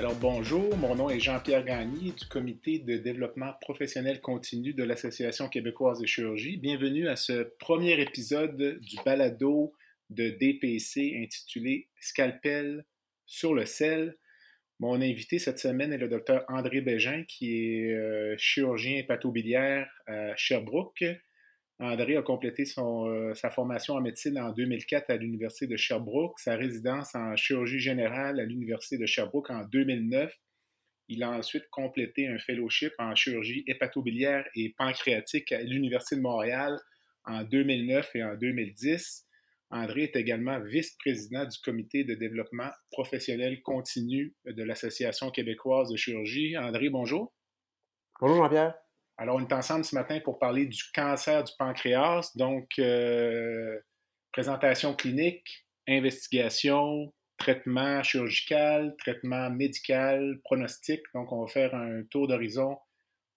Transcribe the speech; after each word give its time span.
Alors 0.00 0.16
bonjour, 0.16 0.78
mon 0.78 0.94
nom 0.94 1.10
est 1.10 1.20
Jean-Pierre 1.20 1.62
Gagné 1.62 2.12
du 2.12 2.26
comité 2.26 2.78
de 2.78 2.96
développement 2.96 3.52
professionnel 3.60 4.22
continu 4.22 4.72
de 4.72 4.82
l'Association 4.82 5.46
québécoise 5.50 6.00
de 6.00 6.06
chirurgie. 6.06 6.56
Bienvenue 6.56 7.06
à 7.06 7.16
ce 7.16 7.52
premier 7.58 8.00
épisode 8.00 8.80
du 8.80 8.96
balado 9.04 9.74
de 10.08 10.30
DPC 10.30 11.20
intitulé 11.22 11.90
Scalpel 12.00 12.86
sur 13.26 13.52
le 13.52 13.66
sel. 13.66 14.16
Mon 14.78 15.02
invité 15.02 15.38
cette 15.38 15.58
semaine 15.58 15.92
est 15.92 15.98
le 15.98 16.08
docteur 16.08 16.46
André 16.48 16.80
Bégin, 16.80 17.24
qui 17.28 17.52
est 17.52 17.92
euh, 17.92 18.34
chirurgien 18.38 18.96
hépatobiliaire 18.96 19.86
à 20.06 20.34
Sherbrooke. 20.34 21.04
André 21.80 22.16
a 22.16 22.22
complété 22.22 22.64
euh, 22.76 23.34
sa 23.34 23.48
formation 23.48 23.94
en 23.94 24.02
médecine 24.02 24.38
en 24.38 24.52
2004 24.52 25.08
à 25.08 25.16
l'Université 25.16 25.66
de 25.66 25.78
Sherbrooke, 25.78 26.38
sa 26.38 26.54
résidence 26.54 27.14
en 27.14 27.34
chirurgie 27.36 27.80
générale 27.80 28.38
à 28.38 28.44
l'Université 28.44 28.98
de 28.98 29.06
Sherbrooke 29.06 29.48
en 29.50 29.64
2009. 29.64 30.30
Il 31.08 31.22
a 31.22 31.30
ensuite 31.30 31.68
complété 31.70 32.28
un 32.28 32.38
fellowship 32.38 32.92
en 32.98 33.14
chirurgie 33.14 33.64
hépatobiliaire 33.66 34.44
et 34.54 34.74
pancréatique 34.76 35.52
à 35.52 35.62
l'Université 35.62 36.16
de 36.16 36.20
Montréal 36.20 36.78
en 37.24 37.44
2009 37.44 38.10
et 38.14 38.24
en 38.24 38.36
2010. 38.36 39.24
André 39.70 40.02
est 40.02 40.16
également 40.16 40.60
vice-président 40.60 41.46
du 41.46 41.58
comité 41.64 42.04
de 42.04 42.14
développement 42.14 42.70
professionnel 42.90 43.62
continu 43.62 44.34
de 44.44 44.62
l'Association 44.62 45.30
québécoise 45.30 45.90
de 45.90 45.96
chirurgie. 45.96 46.58
André, 46.58 46.90
bonjour. 46.90 47.32
Bonjour 48.20 48.36
Jean-Pierre. 48.36 48.74
Alors, 49.20 49.36
on 49.36 49.40
est 49.40 49.52
ensemble 49.52 49.84
ce 49.84 49.94
matin 49.94 50.18
pour 50.24 50.38
parler 50.38 50.64
du 50.64 50.82
cancer 50.94 51.44
du 51.44 51.52
pancréas. 51.58 52.32
Donc, 52.36 52.70
euh, 52.78 53.78
présentation 54.32 54.94
clinique, 54.94 55.66
investigation, 55.86 57.12
traitement 57.36 58.02
chirurgical, 58.02 58.94
traitement 58.96 59.50
médical, 59.50 60.40
pronostic. 60.42 61.02
Donc, 61.14 61.30
on 61.32 61.42
va 61.42 61.48
faire 61.48 61.74
un 61.74 62.02
tour 62.10 62.28
d'horizon 62.28 62.78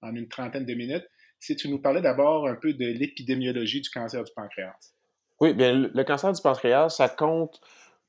en 0.02 0.16
une 0.16 0.30
trentaine 0.30 0.66
de 0.66 0.74
minutes. 0.74 1.06
Si 1.42 1.58
tu 1.58 1.68
nous 1.68 1.82
parlais 1.82 2.02
d'abord 2.02 2.48
un 2.48 2.56
peu 2.56 2.74
de 2.74 2.86
l'épidémiologie 2.86 3.82
du 3.82 3.90
cancer 3.90 4.24
du 4.24 4.32
pancréas. 4.34 4.94
Oui, 5.42 5.54
bien, 5.54 5.74
le 5.94 6.04
cancer 6.06 6.32
du 6.32 6.42
pancréas, 6.42 6.92
ça 6.92 7.10
compte 7.10 7.60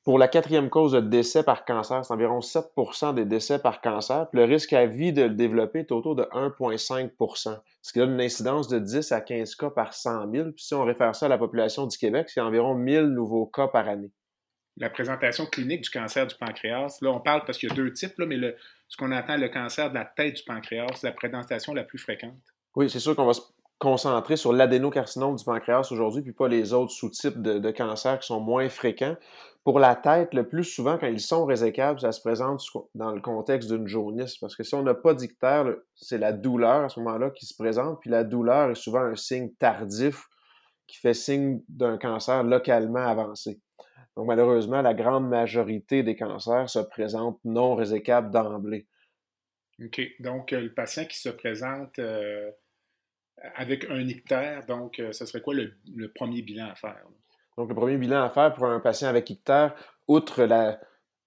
pour 0.05 0.19
la 0.19 0.29
quatrième 0.29 0.71
cause 0.71 0.93
de 0.93 1.01
décès 1.01 1.43
par 1.43 1.65
cancer, 1.65 2.05
c'est 2.05 2.13
environ 2.13 2.41
7% 2.41 3.15
des 3.15 3.25
décès 3.25 3.59
par 3.59 3.81
cancer. 3.81 4.29
Puis 4.31 4.39
le 4.39 4.45
risque 4.45 4.73
à 4.75 4.87
vie 4.87 5.13
de 5.13 5.23
le 5.23 5.35
développer 5.35 5.81
est 5.81 5.93
autour 5.93 6.15
de 6.15 6.25
1,5% 6.25 7.59
ce 7.85 7.93
qui 7.93 7.99
donne 7.99 8.15
une 8.15 8.21
incidence 8.23 8.67
de 8.69 8.79
10 8.79 9.13
à 9.13 9.21
15 9.21 9.57
cas 9.57 9.69
par 9.69 9.93
100 9.93 10.33
000. 10.33 10.53
Puis 10.53 10.65
si 10.65 10.75
on 10.75 10.85
réfère 10.85 11.15
ça 11.15 11.27
à 11.27 11.29
la 11.29 11.37
population 11.37 11.87
du 11.87 11.99
Québec, 11.99 12.31
c'est 12.31 12.41
environ 12.41 12.75
1000 12.75 13.09
nouveaux 13.09 13.45
cas 13.45 13.69
par 13.69 13.87
année. 13.87 14.11
La 14.79 14.89
présentation 14.89 15.45
clinique 15.45 15.83
du 15.83 15.91
cancer 15.91 16.27
du 16.27 16.35
pancréas, 16.35 16.97
là, 17.03 17.11
on 17.11 17.21
parle 17.21 17.45
parce 17.45 17.59
qu'il 17.59 17.69
y 17.69 17.73
a 17.73 17.75
deux 17.75 17.93
types, 17.93 18.19
là, 18.19 18.25
mais 18.25 18.39
le, 18.39 18.57
ce 18.89 18.97
qu'on 18.97 19.13
attend, 19.13 19.37
le 19.37 19.51
cancer 19.51 19.91
de 19.91 19.95
la 19.95 20.07
tête 20.07 20.37
du 20.37 20.43
pancréas, 20.45 20.87
c'est 20.95 21.07
la 21.07 21.13
présentation 21.13 21.75
la 21.75 21.85
plus 21.85 21.99
fréquente. 21.99 22.41
Oui, 22.75 22.89
c'est 22.89 23.01
sûr 23.01 23.15
qu'on 23.15 23.27
va 23.27 23.35
se 23.35 23.43
concentrer 23.79 24.37
sur 24.37 24.53
l'adénocarcinome 24.53 25.37
du 25.37 25.45
pancréas 25.45 25.89
aujourd'hui, 25.91 26.23
puis 26.23 26.33
pas 26.33 26.49
les 26.49 26.73
autres 26.73 26.93
sous-types 26.93 27.43
de, 27.43 27.59
de 27.59 27.71
cancers 27.71 28.19
qui 28.19 28.27
sont 28.27 28.41
moins 28.41 28.69
fréquents. 28.69 29.17
Pour 29.65 29.79
la 29.79 29.97
tête, 29.97 30.35
le 30.35 30.47
plus 30.47 30.65
souvent, 30.65 30.99
quand 30.99 31.07
ils 31.07 31.21
sont 31.21 31.47
résécables, 31.47 31.99
ça 31.99 32.13
se 32.13 32.21
présente 32.21 32.63
dans 32.95 33.13
le 33.13 33.21
contexte 33.21 33.73
d'une 33.73 33.87
jaunisse. 33.87 34.37
Parce 34.37 34.55
que 34.55 34.63
si 34.63 34.75
on 34.75 34.83
n'a 34.83 34.95
pas 34.95 35.15
d'ictère, 35.15 35.67
c'est 35.95 36.19
la 36.19 36.33
douleur 36.33 36.85
à 36.85 36.89
ce 36.91 37.01
moment-là 37.01 37.31
qui 37.31 37.47
se 37.47 37.55
présente. 37.55 37.99
Puis 38.01 38.11
la 38.11 38.25
douleur 38.25 38.71
est 38.71 38.75
souvent 38.75 39.01
un 39.01 39.17
signe 39.17 39.51
tardif 39.59 40.29
qui 40.87 40.99
fait 40.99 41.15
signe 41.15 41.63
d'un 41.69 41.97
cancer 41.97 42.43
localement 42.43 43.07
avancé. 43.07 43.59
Donc 44.17 44.27
malheureusement, 44.27 44.83
la 44.83 44.93
grande 44.93 45.29
majorité 45.29 46.03
des 46.03 46.15
cancers 46.15 46.69
se 46.69 46.79
présentent 46.79 47.41
non 47.45 47.75
résécables 47.75 48.31
d'emblée. 48.31 48.87
OK. 49.83 50.01
Donc 50.21 50.53
euh, 50.53 50.61
le 50.61 50.75
patient 50.75 51.05
qui 51.07 51.19
se 51.19 51.31
présente 51.31 51.99
euh, 51.99 52.51
avec 53.55 53.91
un 53.91 54.01
ictère, 54.01 54.65
donc 54.67 54.99
euh, 54.99 55.13
ce 55.13 55.27
serait 55.27 55.41
quoi 55.41 55.55
le, 55.55 55.73
premier 56.15 56.43
bilan 56.43 56.69
à 56.71 56.75
faire? 56.75 57.05
Donc, 57.57 57.69
le 57.69 57.75
premier 57.75 57.97
bilan 57.97 58.23
à 58.23 58.31
faire 58.31 58.53
pour 58.55 58.67
un 58.67 58.81
patient 58.81 59.09
avec 59.09 59.31
ictère, 59.31 59.75
outre 60.09 60.47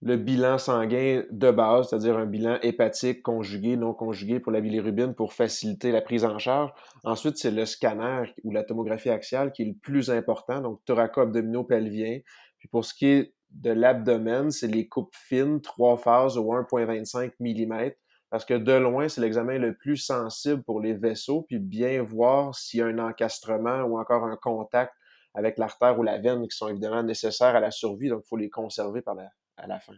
le 0.02 0.18
bilan 0.18 0.58
sanguin 0.58 1.24
de 1.32 1.52
base, 1.52 1.90
c'est-à-dire 1.90 2.18
un 2.18 2.26
bilan 2.26 2.58
hépatique 2.62 3.24
conjugué, 3.24 3.78
non 3.78 3.94
conjugué 3.94 4.40
pour 4.40 4.52
la 4.52 4.62
bilirubine 4.62 5.14
pour 5.14 5.34
faciliter 5.34 5.92
la 5.92 6.02
prise 6.02 6.26
en 6.26 6.38
charge. 6.38 6.72
Ensuite, 7.04 7.38
c'est 7.38 7.52
le 7.52 7.66
scanner 7.66 8.34
ou 8.44 8.52
la 8.52 8.64
tomographie 8.64 9.10
axiale 9.10 9.52
qui 9.52 9.64
est 9.64 9.66
le 9.66 9.74
plus 9.74 10.12
important, 10.12 10.62
donc 10.62 10.84
thoraco-abdominaux-pelvien. 10.86 12.20
Puis 12.60 12.68
pour 12.68 12.86
ce 12.86 12.94
qui 12.94 13.08
est 13.08 13.34
de 13.52 13.72
l'abdomen, 13.72 14.52
c'est 14.52 14.68
les 14.68 14.88
coupes 14.88 15.16
fines, 15.16 15.62
trois 15.62 15.98
phases 15.98 16.38
au 16.38 16.54
1,25 16.54 17.32
mm, 17.40 17.92
parce 18.30 18.46
que 18.46 18.54
de 18.54 18.74
loin, 18.74 19.08
c'est 19.08 19.22
l'examen 19.22 19.58
le 19.58 19.74
plus 19.76 19.98
sensible 19.98 20.64
pour 20.64 20.82
les 20.82 20.94
vaisseaux, 20.94 21.44
puis 21.44 21.60
bien 21.60 22.02
voir 22.04 22.56
s'il 22.56 22.80
y 22.80 22.84
a 22.84 22.88
un 22.88 23.00
encastrement 23.00 23.82
ou 23.84 24.00
encore 24.00 24.26
un 24.26 24.36
contact 24.36 24.94
avec 25.34 25.58
l'artère 25.58 25.98
ou 26.00 26.04
la 26.04 26.18
veine 26.18 26.48
qui 26.48 26.58
sont 26.58 26.68
évidemment 26.68 27.04
nécessaires 27.04 27.56
à 27.56 27.60
la 27.60 27.72
survie, 27.72 28.10
donc 28.10 28.24
il 28.26 28.28
faut 28.28 28.38
les 28.38 28.50
conserver 28.50 29.02
par 29.02 29.16
à 29.58 29.68
la 29.68 29.80
fin. 29.80 29.94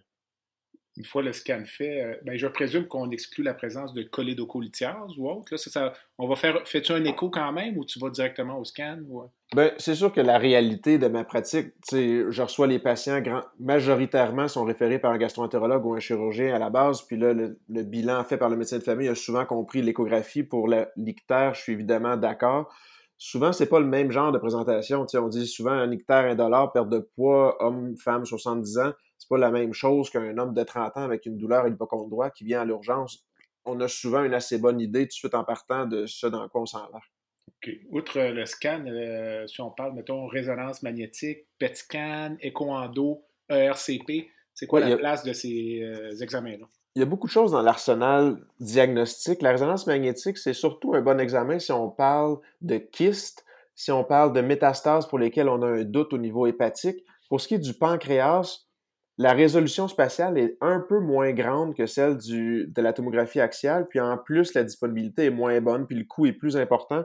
Une 0.99 1.05
fois 1.05 1.23
le 1.23 1.31
scan 1.31 1.63
fait, 1.65 2.01
euh, 2.01 2.15
ben, 2.23 2.37
je 2.37 2.45
présume 2.45 2.85
qu'on 2.85 3.09
exclut 3.09 3.41
la 3.41 3.53
présence 3.53 3.93
de 3.93 4.03
cholédocholithiase 4.03 5.17
ou 5.17 5.29
autre. 5.29 5.47
Là, 5.51 5.57
ça, 5.57 5.93
on 6.17 6.27
va 6.27 6.35
faire, 6.35 6.59
fais-tu 6.65 6.91
un 6.91 7.05
écho 7.05 7.29
quand 7.29 7.53
même 7.53 7.77
ou 7.77 7.85
tu 7.85 7.99
vas 7.99 8.09
directement 8.09 8.59
au 8.59 8.65
scan? 8.65 8.97
Euh? 9.09 9.27
Ben, 9.55 9.71
c'est 9.77 9.95
sûr 9.95 10.11
que 10.11 10.19
la 10.19 10.37
réalité 10.37 10.97
de 10.97 11.07
ma 11.07 11.23
pratique, 11.23 11.67
je 11.89 12.41
reçois 12.41 12.67
les 12.67 12.79
patients, 12.79 13.23
majoritairement 13.61 14.49
sont 14.49 14.65
référés 14.65 14.99
par 14.99 15.11
un 15.11 15.17
gastroentérologue 15.17 15.85
ou 15.85 15.95
un 15.95 15.99
chirurgien 15.99 16.53
à 16.53 16.59
la 16.59 16.69
base, 16.69 17.03
puis 17.03 17.15
là, 17.15 17.33
le, 17.33 17.83
bilan 17.83 18.21
fait 18.25 18.37
par 18.37 18.49
le 18.49 18.57
médecin 18.57 18.77
de 18.77 18.83
famille 18.83 19.07
a 19.07 19.15
souvent 19.15 19.45
compris 19.45 19.81
l'échographie 19.81 20.43
pour 20.43 20.67
l'ictère, 20.97 21.53
je 21.53 21.61
suis 21.61 21.73
évidemment 21.73 22.17
d'accord 22.17 22.69
souvent, 23.19 23.51
c'est 23.51 23.67
pas 23.67 23.79
le 23.79 23.85
même 23.85 24.11
genre 24.11 24.31
de 24.31 24.39
présentation. 24.39 25.05
on 25.13 25.27
dit 25.27 25.45
souvent 25.45 25.71
un 25.71 25.91
ictère 25.91 26.25
indolore, 26.25 26.71
perte 26.71 26.89
de 26.89 26.99
poids, 26.99 27.61
homme, 27.63 27.95
femme, 27.97 28.25
70 28.25 28.77
ans. 28.79 28.93
C'est 29.19 29.29
pas 29.29 29.37
la 29.37 29.51
même 29.51 29.73
chose 29.73 30.09
qu'un 30.09 30.37
homme 30.37 30.53
de 30.53 30.63
30 30.63 30.97
ans 30.97 31.03
avec 31.03 31.25
une 31.25 31.37
douleur 31.37 31.67
hypochondroïde 31.67 32.31
qui 32.33 32.45
vient 32.45 32.61
à 32.61 32.65
l'urgence. 32.65 33.23
On 33.65 33.79
a 33.81 33.87
souvent 33.87 34.23
une 34.23 34.33
assez 34.33 34.57
bonne 34.57 34.79
idée 34.79 35.03
tout 35.03 35.09
de 35.09 35.11
suite 35.11 35.35
en 35.35 35.43
partant 35.43 35.85
de 35.85 36.05
ce 36.07 36.25
dans 36.25 36.47
quoi 36.49 36.61
on 36.61 36.65
s'en 36.65 36.89
va. 36.89 36.99
OK. 37.47 37.71
Outre 37.91 38.19
le 38.19 38.45
scan, 38.45 38.85
euh, 38.87 39.45
si 39.45 39.61
on 39.61 39.69
parle, 39.69 39.93
mettons, 39.93 40.25
résonance 40.25 40.81
magnétique, 40.81 41.45
PET 41.59 41.75
scan, 41.75 42.37
écho-endo, 42.41 43.25
ERCP, 43.49 44.29
c'est 44.53 44.65
quoi 44.65 44.79
la 44.79 44.97
place 44.97 45.23
de 45.23 45.33
ces 45.33 45.81
euh, 45.83 46.17
examens-là? 46.21 46.65
il 46.95 46.99
y 46.99 47.03
a 47.03 47.05
beaucoup 47.05 47.27
de 47.27 47.31
choses 47.31 47.51
dans 47.51 47.61
l'arsenal 47.61 48.37
diagnostique. 48.59 49.41
La 49.41 49.51
résonance 49.51 49.87
magnétique, 49.87 50.37
c'est 50.37 50.53
surtout 50.53 50.93
un 50.95 51.01
bon 51.01 51.19
examen 51.19 51.59
si 51.59 51.71
on 51.71 51.89
parle 51.89 52.39
de 52.61 52.77
kystes, 52.77 53.45
si 53.75 53.91
on 53.91 54.03
parle 54.03 54.33
de 54.33 54.41
métastases 54.41 55.07
pour 55.07 55.19
lesquelles 55.19 55.49
on 55.49 55.61
a 55.61 55.67
un 55.67 55.83
doute 55.83 56.13
au 56.13 56.17
niveau 56.17 56.47
hépatique. 56.47 57.05
Pour 57.29 57.39
ce 57.39 57.47
qui 57.47 57.55
est 57.55 57.59
du 57.59 57.73
pancréas, 57.73 58.65
la 59.19 59.33
résolution 59.33 59.89
spatiale 59.89 60.37
est 60.37 60.55
un 60.61 60.79
peu 60.79 60.99
moins 61.01 61.33
grande 61.33 61.75
que 61.75 61.85
celle 61.85 62.17
de 62.17 62.81
la 62.81 62.93
tomographie 62.93 63.41
axiale, 63.41 63.85
puis 63.89 63.99
en 63.99 64.17
plus, 64.17 64.53
la 64.53 64.63
disponibilité 64.63 65.25
est 65.25 65.29
moins 65.29 65.59
bonne, 65.59 65.85
puis 65.85 65.97
le 65.97 66.05
coût 66.05 66.25
est 66.25 66.31
plus 66.31 66.55
important. 66.55 67.03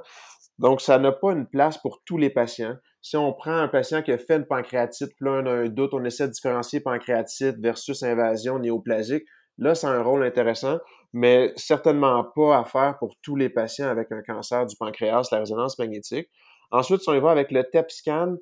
Donc, 0.61 0.81
ça 0.81 0.97
n'a 1.01 1.11
pas 1.11 1.33
une 1.33 1.49
place 1.49 1.77
pour 1.77 2.03
tous 2.07 2.17
les 2.17 2.31
patients. 2.31 2.77
Si 3.03 3.17
on 3.17 3.33
prend 3.33 3.57
un 3.57 3.67
patient 3.67 4.01
qui 4.01 4.13
a 4.13 4.19
fait 4.19 4.37
une 4.37 4.47
pancréatite, 4.47 5.09
puis 5.17 5.27
là, 5.27 5.41
on 5.43 5.47
a 5.47 5.51
un 5.51 5.69
doute, 5.69 5.93
on 5.93 6.05
essaie 6.05 6.29
de 6.29 6.33
différencier 6.33 6.79
pancréatite 6.79 7.57
versus 7.59 8.05
invasion 8.05 8.61
néoplasique. 8.61 9.25
Là, 9.59 9.75
c'est 9.75 9.89
un 9.89 10.01
rôle 10.01 10.25
intéressant, 10.25 10.79
mais 11.13 11.53
certainement 11.57 12.25
pas 12.37 12.61
à 12.61 12.65
faire 12.65 12.97
pour 13.01 13.17
tous 13.23 13.35
les 13.35 13.49
patients 13.49 13.89
avec 13.89 14.13
un 14.13 14.23
cancer 14.23 14.65
du 14.67 14.77
pancréas, 14.77 15.27
la 15.33 15.41
résonance 15.41 15.77
magnétique. 15.81 16.29
Ensuite, 16.71 17.01
si 17.01 17.09
on 17.09 17.15
y 17.15 17.21
va 17.21 17.33
avec 17.33 17.51
le 17.51 17.65
TEP 17.65 17.91
scan, 17.91 18.37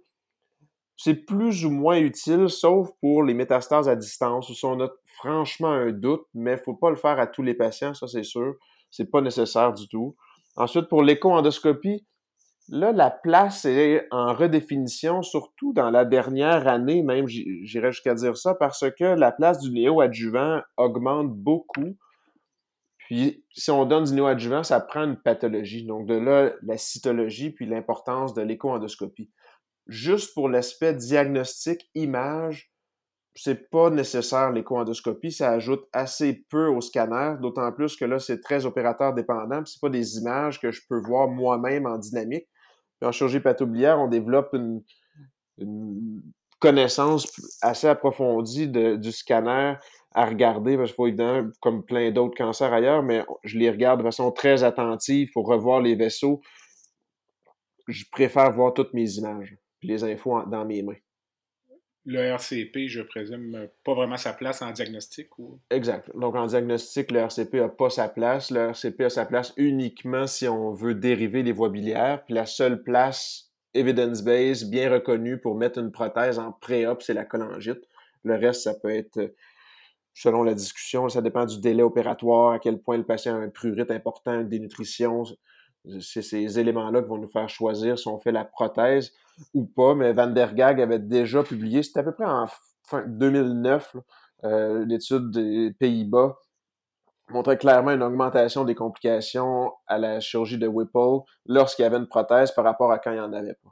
c'est 0.97 1.15
plus 1.15 1.65
ou 1.65 1.71
moins 1.71 1.99
utile, 1.99 2.49
sauf 2.49 2.91
pour 3.01 3.25
les 3.25 3.35
métastases 3.35 3.89
à 3.89 3.97
distance, 3.97 4.49
où 4.51 4.67
on 4.67 4.81
a 4.81 4.89
franchement 5.17 5.71
un 5.71 5.91
doute, 5.93 6.25
mais 6.35 6.53
il 6.53 6.57
ne 6.57 6.63
faut 6.63 6.75
pas 6.75 6.91
le 6.91 6.97
faire 6.97 7.19
à 7.19 7.27
tous 7.27 7.43
les 7.43 7.55
patients, 7.55 7.95
ça 7.95 8.07
c'est 8.07 8.25
sûr. 8.25 8.55
C'est 8.91 9.11
pas 9.11 9.21
nécessaire 9.21 9.73
du 9.73 9.89
tout. 9.89 10.17
Ensuite, 10.57 10.89
pour 10.89 11.03
l'écho-endoscopie, 11.03 12.05
Là, 12.69 12.93
la 12.93 13.11
place 13.11 13.65
est 13.65 14.07
en 14.13 14.35
redéfinition, 14.35 15.23
surtout 15.23 15.73
dans 15.73 15.91
la 15.91 16.05
dernière 16.05 16.69
année, 16.69 17.03
même 17.03 17.27
j'irais 17.27 17.93
jusqu'à 17.93 18.15
dire 18.15 18.37
ça, 18.37 18.55
parce 18.55 18.85
que 18.99 19.05
la 19.05 19.33
place 19.33 19.59
du 19.59 19.73
néo-adjuvant 19.73 20.63
augmente 20.77 21.33
beaucoup. 21.35 21.97
Puis, 22.99 23.45
si 23.53 23.71
on 23.71 23.85
donne 23.85 24.05
du 24.05 24.15
néoadjuvant, 24.15 24.63
ça 24.63 24.81
prend 24.81 25.03
une 25.03 25.17
pathologie. 25.17 25.85
Donc, 25.85 26.07
de 26.07 26.15
là, 26.15 26.53
la 26.63 26.79
cytologie, 26.79 27.51
puis 27.51 27.67
l'importance 27.67 28.33
de 28.33 28.43
l'écho-endoscopie. 28.43 29.31
Juste 29.87 30.35
pour 30.35 30.49
l'aspect 30.49 30.95
diagnostic, 30.95 31.91
image, 31.95 32.73
c'est 33.35 33.71
pas 33.71 33.91
nécessaire 33.91 34.53
l'écho-endoscopie, 34.53 35.33
ça 35.33 35.51
ajoute 35.51 35.85
assez 35.93 36.45
peu 36.51 36.67
au 36.67 36.81
scanner, 36.81 37.37
d'autant 37.41 37.73
plus 37.73 37.97
que 37.97 38.05
là, 38.05 38.19
c'est 38.19 38.41
très 38.41 38.67
opérateur 38.67 39.15
dépendant, 39.15 39.65
c'est 39.65 39.81
pas 39.81 39.89
des 39.89 40.19
images 40.19 40.61
que 40.61 40.71
je 40.71 40.83
peux 40.89 41.01
voir 41.01 41.29
moi-même 41.29 41.87
en 41.87 41.99
dynamique. 41.99 42.47
En 43.03 43.11
chirurgie 43.11 43.41
pathobilière, 43.41 43.99
on 43.99 44.09
développe 44.09 44.55
une, 44.55 44.83
connaissance 46.63 47.27
assez 47.61 47.89
approfondie 47.89 48.69
du 48.69 49.11
scanner 49.11 49.75
à 50.15 50.27
regarder, 50.27 50.77
parce 50.77 50.93
qu'il 50.93 51.17
faut 51.17 51.53
comme 51.61 51.85
plein 51.85 52.13
d'autres 52.13 52.37
cancers 52.37 52.73
ailleurs, 52.73 53.03
mais 53.03 53.25
je 53.43 53.59
les 53.59 53.69
regarde 53.69 53.99
de 53.99 54.05
façon 54.05 54.31
très 54.31 54.63
attentive 54.63 55.31
pour 55.33 55.49
revoir 55.49 55.81
les 55.81 55.97
vaisseaux. 55.97 56.41
Je 57.89 58.05
préfère 58.13 58.53
voir 58.53 58.75
toutes 58.75 58.95
mes 58.95 59.11
images, 59.15 59.57
puis 59.83 59.89
les 59.89 60.05
infos 60.05 60.43
dans 60.47 60.65
mes 60.65 60.83
mains 60.83 60.97
le 62.05 62.19
RCP, 62.19 62.89
je 62.89 63.01
présume, 63.03 63.69
pas 63.85 63.95
vraiment 63.95 64.17
sa 64.17 64.33
place 64.33 64.61
en 64.63 64.73
diagnostic? 64.73 65.39
Ou... 65.39 65.61
Exact. 65.71 66.11
Donc, 66.17 66.35
en 66.35 66.47
diagnostic, 66.47 67.11
le 67.11 67.21
RCP 67.21 67.55
n'a 67.55 67.69
pas 67.69 67.91
sa 67.91 68.09
place. 68.09 68.51
Le 68.51 68.71
RCP 68.71 69.03
a 69.03 69.11
sa 69.11 69.25
place 69.25 69.53
uniquement 69.57 70.27
si 70.27 70.49
on 70.49 70.73
veut 70.73 70.95
dériver 70.95 71.43
les 71.43 71.53
voies 71.53 71.69
biliaires. 71.69 72.25
Puis 72.25 72.35
la 72.35 72.47
seule 72.47 72.83
place 72.83 73.53
evidence-based, 73.75 74.69
bien 74.69 74.91
reconnue 74.91 75.39
pour 75.39 75.55
mettre 75.55 75.79
une 75.79 75.93
prothèse 75.93 76.39
en 76.39 76.53
pré-op, 76.53 77.03
c'est 77.03 77.15
la 77.15 77.25
cholangite. 77.25 77.89
Le 78.25 78.35
reste, 78.35 78.63
ça 78.63 78.75
peut 78.75 78.91
être, 78.91 79.33
selon 80.13 80.43
la 80.43 80.55
discussion, 80.55 81.09
ça 81.09 81.23
dépend 81.23 81.47
du 81.47 81.61
délai 81.61 81.83
opératoire, 81.83 82.53
à 82.53 82.59
quel 82.59 82.79
point 82.79 82.97
le 82.97 83.05
patient 83.05 83.37
a 83.37 83.39
un 83.39 83.49
prurite 83.49 83.91
important, 83.91 84.41
une 84.41 84.49
dénutrition. 84.49 85.23
C'est 86.01 86.23
ces 86.23 86.59
éléments-là 86.59 87.03
qui 87.03 87.09
vont 87.09 87.19
nous 87.19 87.31
faire 87.31 87.49
choisir 87.49 87.99
si 87.99 88.09
on 88.09 88.19
fait 88.19 88.33
la 88.33 88.45
prothèse 88.45 89.13
ou 89.55 89.65
pas, 89.65 89.95
mais 89.95 90.13
Van 90.13 90.27
der 90.27 90.55
Gag 90.55 90.81
avait 90.81 90.99
déjà 90.99 91.43
publié, 91.43 91.83
c'était 91.83 92.01
à 92.01 92.03
peu 92.03 92.13
près 92.13 92.27
en 92.27 92.47
fin 92.85 93.05
2009, 93.07 93.97
euh, 94.45 94.85
l'étude 94.85 95.31
des 95.31 95.73
Pays-Bas 95.79 96.37
montrait 97.29 97.57
clairement 97.59 97.93
une 97.93 98.03
augmentation 98.03 98.65
des 98.65 98.75
complications 98.75 99.73
à 99.87 99.99
la 99.99 100.21
chirurgie 100.21 100.59
de 100.59 100.67
Whipple 100.67 101.25
lorsqu'il 101.47 101.85
y 101.85 101.87
avait 101.87 101.97
une 101.97 102.09
prothèse 102.09 102.53
par 102.53 102.65
rapport 102.65 102.93
à 102.93 102.99
quand 102.99 103.11
il 103.11 103.15
n'y 103.15 103.21
en 103.21 103.33
avait 103.33 103.55
pas. 103.55 103.71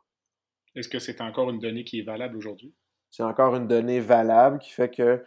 Est-ce 0.75 0.89
que 0.89 0.99
c'est 0.99 1.21
encore 1.21 1.51
une 1.51 1.59
donnée 1.59 1.85
qui 1.85 1.99
est 2.01 2.05
valable 2.05 2.37
aujourd'hui? 2.37 2.75
C'est 3.11 3.25
encore 3.25 3.56
une 3.56 3.67
donnée 3.67 4.01
valable 4.01 4.59
qui 4.61 4.71
fait 4.71 4.89
que 4.89 5.25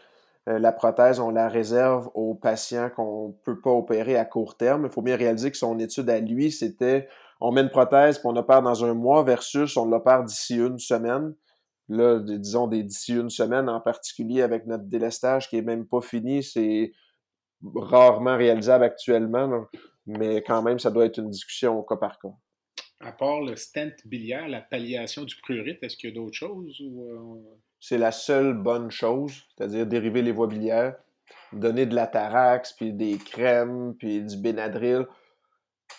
euh, 0.49 0.59
la 0.59 0.71
prothèse, 0.71 1.19
on 1.19 1.29
la 1.29 1.47
réserve 1.47 2.09
aux 2.13 2.33
patients 2.33 2.89
qu'on 2.89 3.29
ne 3.29 3.33
peut 3.43 3.59
pas 3.59 3.71
opérer 3.71 4.17
à 4.17 4.25
court 4.25 4.57
terme. 4.57 4.85
Il 4.85 4.91
faut 4.91 5.01
bien 5.01 5.15
réaliser 5.15 5.51
que 5.51 5.57
son 5.57 5.77
étude 5.79 6.09
à 6.09 6.19
lui, 6.19 6.51
c'était 6.51 7.07
on 7.43 7.51
met 7.51 7.61
une 7.61 7.69
prothèse 7.69 8.19
puis 8.19 8.27
on 8.27 8.35
opère 8.37 8.61
dans 8.61 8.85
un 8.85 8.93
mois 8.93 9.21
versus 9.21 9.75
on 9.75 9.85
l'opère 9.85 10.23
d'ici 10.23 10.55
une 10.55 10.79
semaine. 10.79 11.35
Là, 11.89 12.19
disons 12.19 12.67
des 12.67 12.83
d'ici 12.83 13.13
une 13.13 13.29
semaine 13.29 13.67
en 13.67 13.81
particulier 13.81 14.41
avec 14.41 14.65
notre 14.65 14.85
délestage 14.85 15.49
qui 15.49 15.57
est 15.57 15.61
même 15.61 15.85
pas 15.85 15.99
fini, 15.99 16.41
c'est 16.41 16.93
rarement 17.75 18.37
réalisable 18.37 18.85
actuellement, 18.85 19.65
mais 20.05 20.41
quand 20.41 20.63
même, 20.63 20.79
ça 20.79 20.89
doit 20.89 21.05
être 21.05 21.17
une 21.17 21.29
discussion 21.29 21.77
au 21.77 21.83
cas 21.83 21.97
par 21.97 22.17
cas. 22.17 22.31
À 23.01 23.11
part 23.11 23.41
le 23.41 23.57
stent 23.57 23.97
biliaire, 24.05 24.47
la 24.47 24.61
palliation 24.61 25.25
du 25.25 25.35
prurite, 25.35 25.83
est-ce 25.83 25.97
qu'il 25.97 26.11
y 26.11 26.13
a 26.13 26.15
d'autres 26.15 26.37
choses? 26.37 26.81
Euh, 26.81 27.57
c'est 27.81 27.97
la 27.97 28.13
seule 28.13 28.53
bonne 28.53 28.89
chose, 28.89 29.43
c'est-à-dire 29.49 29.85
dériver 29.85 30.21
les 30.21 30.31
voies 30.31 30.47
biliaires, 30.47 30.95
donner 31.51 31.85
de 31.85 31.93
la 31.93 32.07
tarax, 32.07 32.71
puis 32.71 32.93
des 32.93 33.17
crèmes, 33.17 33.95
puis 33.99 34.23
du 34.23 34.37
Benadryl 34.37 35.05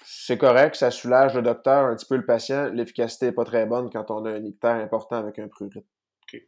c'est 0.05 0.39
correct, 0.39 0.75
ça 0.77 0.91
soulage 0.91 1.35
le 1.35 1.43
docteur, 1.43 1.87
un 1.87 1.97
petit 1.97 2.07
peu 2.07 2.17
le 2.17 2.25
patient. 2.25 2.71
L'efficacité 2.73 3.27
n'est 3.27 3.33
pas 3.33 3.45
très 3.45 3.67
bonne 3.67 3.91
quand 3.91 4.11
on 4.11 4.25
a 4.25 4.31
un 4.31 4.45
ictère 4.45 4.77
important 4.77 5.17
avec 5.17 5.39
un 5.39 5.49
prurite. 5.49 5.85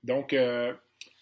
Donc, 0.03 0.33
euh, 0.33 0.73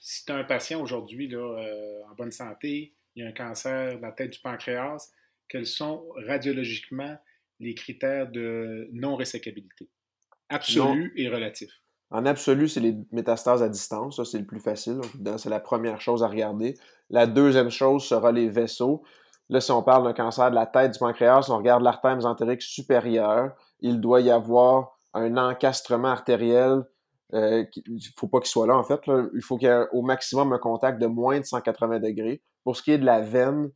si 0.00 0.24
tu 0.24 0.32
as 0.32 0.36
un 0.36 0.44
patient 0.44 0.80
aujourd'hui 0.80 1.34
euh, 1.34 2.02
en 2.10 2.14
bonne 2.14 2.30
santé, 2.30 2.94
il 3.14 3.22
y 3.22 3.26
a 3.26 3.28
un 3.28 3.32
cancer 3.32 3.96
de 3.96 4.02
la 4.02 4.12
tête 4.12 4.30
du 4.30 4.40
pancréas, 4.40 5.10
quels 5.48 5.66
sont 5.66 6.06
radiologiquement 6.26 7.16
les 7.60 7.74
critères 7.74 8.30
de 8.30 8.88
non-résécabilité? 8.92 9.88
Absolu 10.48 11.12
et 11.16 11.28
relatif. 11.28 11.70
En 12.10 12.26
absolu, 12.26 12.68
c'est 12.68 12.80
les 12.80 12.96
métastases 13.12 13.62
à 13.62 13.68
distance. 13.68 14.16
Ça, 14.16 14.24
c'est 14.24 14.38
le 14.38 14.46
plus 14.46 14.60
facile. 14.60 15.00
C'est 15.38 15.50
la 15.50 15.60
première 15.60 16.00
chose 16.00 16.22
à 16.22 16.28
regarder. 16.28 16.74
La 17.10 17.26
deuxième 17.26 17.70
chose 17.70 18.04
sera 18.04 18.30
les 18.30 18.48
vaisseaux. 18.48 19.02
Là, 19.50 19.60
si 19.60 19.70
on 19.72 19.82
parle 19.82 20.04
d'un 20.04 20.12
cancer 20.12 20.50
de 20.50 20.54
la 20.54 20.66
tête 20.66 20.92
du 20.92 20.98
pancréas, 20.98 21.46
on 21.50 21.58
regarde 21.58 21.82
l'artère 21.82 22.14
mésentérique 22.14 22.62
supérieure, 22.62 23.52
il 23.80 24.00
doit 24.00 24.20
y 24.20 24.30
avoir 24.30 24.96
un 25.12 25.36
encastrement 25.36 26.08
artériel. 26.08 26.82
Euh, 27.34 27.64
il 27.86 27.94
ne 27.94 28.00
faut 28.16 28.28
pas 28.28 28.40
qu'il 28.40 28.48
soit 28.48 28.66
là, 28.66 28.76
en 28.76 28.84
fait. 28.84 29.00
Il 29.34 29.42
faut 29.42 29.56
qu'il 29.56 29.68
y 29.68 29.70
ait 29.70 29.86
au 29.92 30.02
maximum 30.02 30.52
un 30.52 30.58
contact 30.58 31.00
de 31.00 31.06
moins 31.06 31.40
de 31.40 31.44
180 31.44 32.00
degrés. 32.00 32.42
Pour 32.64 32.76
ce 32.76 32.82
qui 32.82 32.92
est 32.92 32.98
de 32.98 33.04
la 33.04 33.20
veine, 33.20 33.70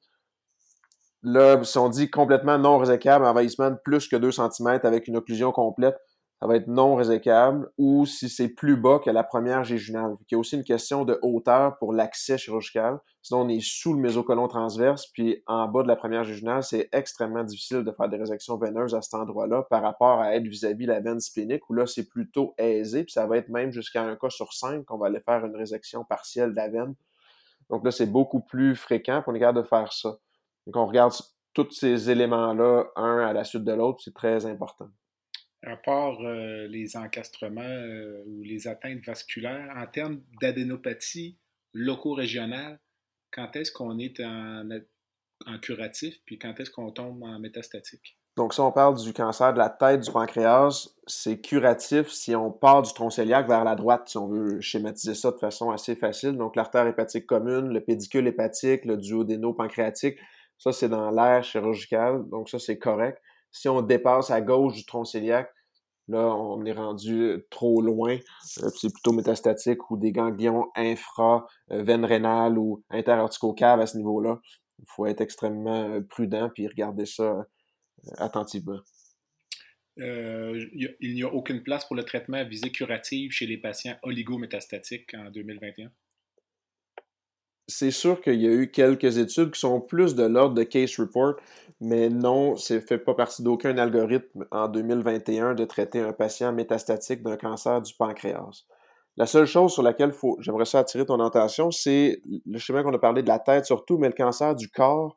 là, 1.23 1.62
si 1.65 1.76
on 1.79 1.88
dit 1.88 2.09
complètement 2.11 2.59
non 2.59 2.79
résécable, 2.79 3.26
envahissement 3.26 3.70
de 3.70 3.79
plus 3.85 4.09
que 4.09 4.17
2 4.17 4.31
cm 4.32 4.81
avec 4.82 5.09
une 5.09 5.17
occlusion 5.17 5.53
complète, 5.53 5.97
ça 6.40 6.46
va 6.46 6.55
être 6.55 6.69
non 6.69 6.94
résécable 6.94 7.69
ou 7.79 8.06
si 8.06 8.29
c'est 8.29 8.49
plus 8.49 8.76
bas 8.76 9.00
que 9.00 9.11
la 9.11 9.25
première 9.25 9.64
géjunale. 9.64 10.17
Il 10.20 10.35
y 10.35 10.37
a 10.37 10.38
aussi 10.38 10.55
une 10.55 10.62
question 10.62 11.05
de 11.05 11.19
hauteur 11.23 11.76
pour 11.79 11.93
l'accès 11.93 12.38
chirurgical. 12.38 13.00
Sinon, 13.23 13.40
on 13.40 13.49
est 13.49 13.61
sous 13.61 13.93
le 13.93 14.00
mésocolon 14.00 14.46
transverse, 14.46 15.08
puis 15.08 15.43
en 15.46 15.67
bas 15.67 15.82
de 15.82 15.88
la 15.88 15.96
première 15.96 16.23
géjunale, 16.23 16.62
c'est 16.62 16.88
extrêmement 16.93 17.43
difficile 17.43 17.82
de 17.82 17.90
faire 17.90 18.08
des 18.08 18.17
résections 18.17 18.56
veineuses 18.56 18.94
à 18.94 19.02
cet 19.02 19.14
endroit-là 19.14 19.64
par 19.69 19.82
rapport 19.82 20.20
à 20.20 20.37
être 20.37 20.46
vis-à-vis 20.46 20.87
la 20.87 21.00
veine 21.00 21.19
splénique, 21.19 21.69
où 21.69 21.75
là, 21.75 21.87
c'est 21.87 22.08
plutôt 22.08 22.55
aisé, 22.56 23.02
puis 23.02 23.12
ça 23.12 23.26
va 23.26 23.37
être 23.37 23.49
même 23.49 23.73
jusqu'à 23.73 24.02
un 24.02 24.14
cas 24.14 24.31
sur 24.31 24.52
cinq 24.52 24.84
qu'on 24.84 24.96
va 24.96 25.06
aller 25.06 25.20
faire 25.20 25.44
une 25.44 25.56
résection 25.56 26.05
partielle 26.05 26.50
de 26.50 26.56
la 26.56 26.69
veine. 26.69 26.94
Donc 27.69 27.84
là, 27.84 27.91
c'est 27.91 28.06
beaucoup 28.06 28.41
plus 28.41 28.76
fréquent, 28.76 29.23
pour 29.23 29.32
on 29.32 29.37
est 29.37 29.52
de 29.52 29.62
faire 29.62 29.93
ça. 29.93 30.17
Donc, 30.67 30.76
on 30.76 30.87
regarde 30.87 31.12
tous 31.52 31.70
ces 31.73 32.11
éléments-là, 32.11 32.84
un 32.94 33.19
à 33.26 33.32
la 33.32 33.43
suite 33.43 33.64
de 33.64 33.73
l'autre, 33.73 34.00
c'est 34.05 34.14
très 34.14 34.46
important 34.46 34.88
à 35.62 35.76
part 35.76 36.20
euh, 36.20 36.66
les 36.69 36.96
encastrements 36.96 37.60
euh, 37.62 38.22
ou 38.26 38.43
les 38.43 38.69
atteintes 38.69 39.05
vasculaires, 39.05 39.72
en 39.76 39.87
termes 39.87 40.20
d'adénopathie 40.40 41.37
loco-régionale, 41.72 42.78
quand 43.31 43.56
est-ce 43.56 43.72
qu'on 43.72 43.99
est 43.99 44.20
en, 44.20 44.69
curatif, 45.60 46.16
puis 46.25 46.38
quand 46.38 46.58
est-ce 46.58 46.70
qu'on 46.70 46.90
tombe 46.90 47.22
en 47.22 47.38
métastatique? 47.38 48.19
Donc, 48.37 48.55
si 48.55 48.60
on 48.60 48.70
parle 48.70 48.96
du 48.96 49.12
cancer 49.12 49.52
de 49.52 49.58
la 49.58 49.69
tête 49.69 50.00
du 50.00 50.12
pancréas, 50.12 50.88
c'est 51.06 51.41
curatif 51.41 52.08
si 52.08 52.36
on 52.36 52.53
part 52.53 52.82
du 52.82 52.93
tronc 52.93 53.08
cœliaque 53.08 53.48
vers 53.48 53.65
la 53.65 53.74
droite, 53.74 54.08
si 54.08 54.17
on 54.17 54.29
veut 54.29 54.60
schématiser 54.60 55.15
ça 55.15 55.32
de 55.32 55.38
façon 55.38 55.70
assez 55.70 55.96
facile. 55.96 56.36
Donc, 56.36 56.55
l'artère 56.55 56.86
hépatique 56.86 57.27
commune, 57.27 57.72
le 57.72 57.81
pédicule 57.81 58.29
hépatique, 58.29 58.84
le 58.84 58.96
duodéno-pancréatique, 58.96 60.19
ça, 60.56 60.72
c'est 60.72 60.88
dans 60.88 61.10
l'air 61.10 61.43
chirurgical, 61.43 62.29
donc 62.29 62.48
ça, 62.48 62.58
c'est 62.58 62.79
correct. 62.79 63.20
Si 63.50 63.69
on 63.69 63.82
dépasse 63.82 64.31
à 64.31 64.40
gauche 64.40 64.74
du 64.74 64.84
tronc 64.84 65.05
cœliaque, 65.05 65.52
là, 66.08 66.34
on 66.34 66.64
est 66.64 66.72
rendu 66.72 67.44
trop 67.50 67.81
loin. 67.81 68.17
Euh, 68.62 68.70
c'est 68.74 68.93
plutôt 68.93 69.12
métastatique 69.12 69.90
ou 69.90 69.96
des 69.96 70.12
ganglions 70.12 70.67
infra, 70.74 71.46
euh, 71.70 71.82
veine 71.82 72.05
rénale 72.05 72.58
ou 72.58 72.82
interarticocave 72.90 73.81
à 73.81 73.86
ce 73.86 73.96
niveau-là. 73.96 74.40
Il 74.78 74.84
faut 74.88 75.06
être 75.06 75.20
extrêmement 75.20 75.90
euh, 75.90 76.00
prudent 76.00 76.50
puis 76.55 76.67
regarder 76.67 77.06
ça 77.06 77.46
attentivement. 78.17 78.81
il 79.96 80.90
n'y 81.02 81.22
a 81.22 81.32
aucune 81.32 81.62
place 81.62 81.84
pour 81.84 81.96
le 81.96 82.05
traitement 82.05 82.38
à 82.38 82.44
visée 82.44 82.70
curative 82.70 83.32
chez 83.32 83.46
les 83.46 83.58
patients 83.58 83.96
oligométastatiques 84.02 85.14
en 85.14 85.31
2021? 85.31 85.90
C'est 87.69 87.91
sûr 87.91 88.20
qu'il 88.22 88.41
y 88.41 88.46
a 88.48 88.51
eu 88.51 88.70
quelques 88.70 89.19
études 89.19 89.51
qui 89.51 89.60
sont 89.60 89.81
plus 89.81 90.15
de 90.15 90.25
l'ordre 90.25 90.55
de 90.55 90.63
case 90.63 90.98
report, 90.98 91.34
mais 91.81 92.08
non, 92.08 92.56
c'est 92.56 92.81
fait 92.81 92.98
pas 92.98 93.15
partie 93.15 93.43
d'aucun 93.43 93.77
algorithme 93.77 94.46
en 94.51 94.69
2021 94.69 95.55
de 95.55 95.65
traiter 95.67 96.01
un 96.01 96.15
patient 96.15 96.53
métastatique 96.53 97.22
d'un 97.22 97.37
cancer 97.37 97.82
du 97.82 97.93
pancréas. 97.94 98.65
La 99.19 99.27
seule 99.27 99.46
chose 99.46 99.72
sur 99.72 99.82
laquelle 99.82 100.13
j'aimerais 100.39 100.65
ça 100.65 100.79
attirer 100.79 101.05
ton 101.05 101.20
attention, 101.20 101.70
c'est 101.70 102.22
le 102.46 102.58
schéma 102.58 102.82
qu'on 102.82 102.94
a 102.94 102.98
parlé 102.98 103.22
de 103.22 103.29
la 103.29 103.39
tête 103.39 103.67
surtout, 103.67 103.98
mais 103.98 104.08
le 104.08 104.15
cancer 104.15 104.55
du 104.55 104.70
corps. 104.70 105.17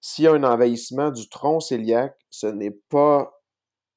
S'il 0.00 0.24
y 0.24 0.28
a 0.28 0.32
un 0.32 0.42
envahissement 0.42 1.10
du 1.10 1.28
tronc 1.28 1.58
cœliaque, 1.60 2.18
ce 2.30 2.48
n'est 2.48 2.76
pas 2.88 3.40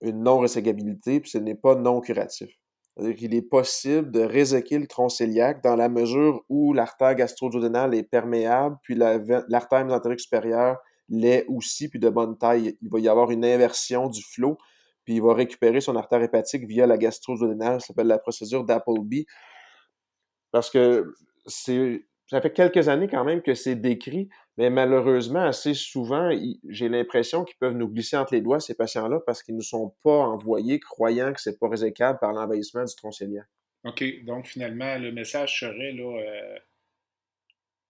une 0.01 0.21
non-réségabilité, 0.23 1.19
puis 1.21 1.31
ce 1.31 1.39
n'est 1.39 1.55
pas 1.55 1.73
non 1.73 2.01
curatif. 2.01 2.49
C'est-à-dire 2.97 3.33
est 3.33 3.41
possible 3.41 4.09
de 4.11 4.21
réséquer 4.21 4.79
le 4.79 4.87
tronc 4.87 5.07
cœliaque 5.07 5.61
dans 5.63 5.75
la 5.75 5.89
mesure 5.89 6.43
où 6.47 6.73
l'artère 6.73 7.13
gastro-duodénale 7.15 7.93
est 7.93 8.03
perméable, 8.03 8.77
puis 8.83 8.95
l'artère 8.95 9.83
mésentérique 9.83 10.21
supérieure 10.21 10.77
l'est 11.09 11.45
aussi, 11.47 11.89
puis 11.89 11.99
de 11.99 12.09
bonne 12.09 12.37
taille. 12.37 12.77
Il 12.81 12.89
va 12.89 12.99
y 12.99 13.09
avoir 13.09 13.31
une 13.31 13.45
inversion 13.45 14.07
du 14.07 14.23
flot, 14.23 14.57
puis 15.03 15.15
il 15.15 15.21
va 15.21 15.33
récupérer 15.33 15.81
son 15.81 15.95
artère 15.95 16.21
hépatique 16.23 16.65
via 16.65 16.87
la 16.87 16.97
gastro-duodénale. 16.97 17.81
Ça 17.81 17.87
s'appelle 17.87 18.07
la 18.07 18.17
procédure 18.17 18.63
d'Appleby. 18.63 19.25
Parce 20.51 20.69
que 20.69 21.13
c'est 21.45 22.05
ça 22.27 22.41
fait 22.41 22.53
quelques 22.53 22.89
années 22.89 23.07
quand 23.07 23.23
même 23.23 23.41
que 23.41 23.53
c'est 23.53 23.75
décrit, 23.75 24.29
mais 24.57 24.69
malheureusement, 24.69 25.43
assez 25.43 25.73
souvent, 25.73 26.31
j'ai 26.69 26.89
l'impression 26.89 27.43
qu'ils 27.43 27.57
peuvent 27.57 27.75
nous 27.75 27.87
glisser 27.87 28.17
entre 28.17 28.33
les 28.33 28.41
doigts, 28.41 28.59
ces 28.59 28.75
patients-là, 28.75 29.19
parce 29.25 29.43
qu'ils 29.43 29.55
ne 29.55 29.61
sont 29.61 29.93
pas 30.03 30.17
envoyés 30.17 30.79
croyant 30.79 31.33
que 31.33 31.41
c'est 31.41 31.59
pas 31.59 31.69
résécable 31.69 32.19
par 32.19 32.33
l'envahissement 32.33 32.83
du 32.83 32.95
tronc 32.95 33.11
OK. 33.83 34.03
Donc, 34.25 34.47
finalement, 34.47 34.97
le 34.97 35.11
message 35.11 35.59
serait 35.59 35.91
là, 35.91 36.19
euh, 36.19 36.57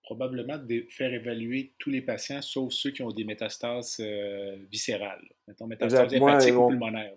probablement 0.04 0.58
de 0.58 0.86
faire 0.90 1.14
évaluer 1.14 1.74
tous 1.80 1.90
les 1.90 2.02
patients, 2.02 2.42
sauf 2.42 2.74
ceux 2.74 2.92
qui 2.92 3.02
ont 3.02 3.12
des 3.12 3.24
métastases 3.24 3.98
euh, 4.02 4.58
viscérales. 4.70 5.26
Mettons, 5.48 5.68
métastases 5.68 6.14
hépatiques 6.14 6.56
ou 6.56 6.68
pulmonaires. 6.68 7.14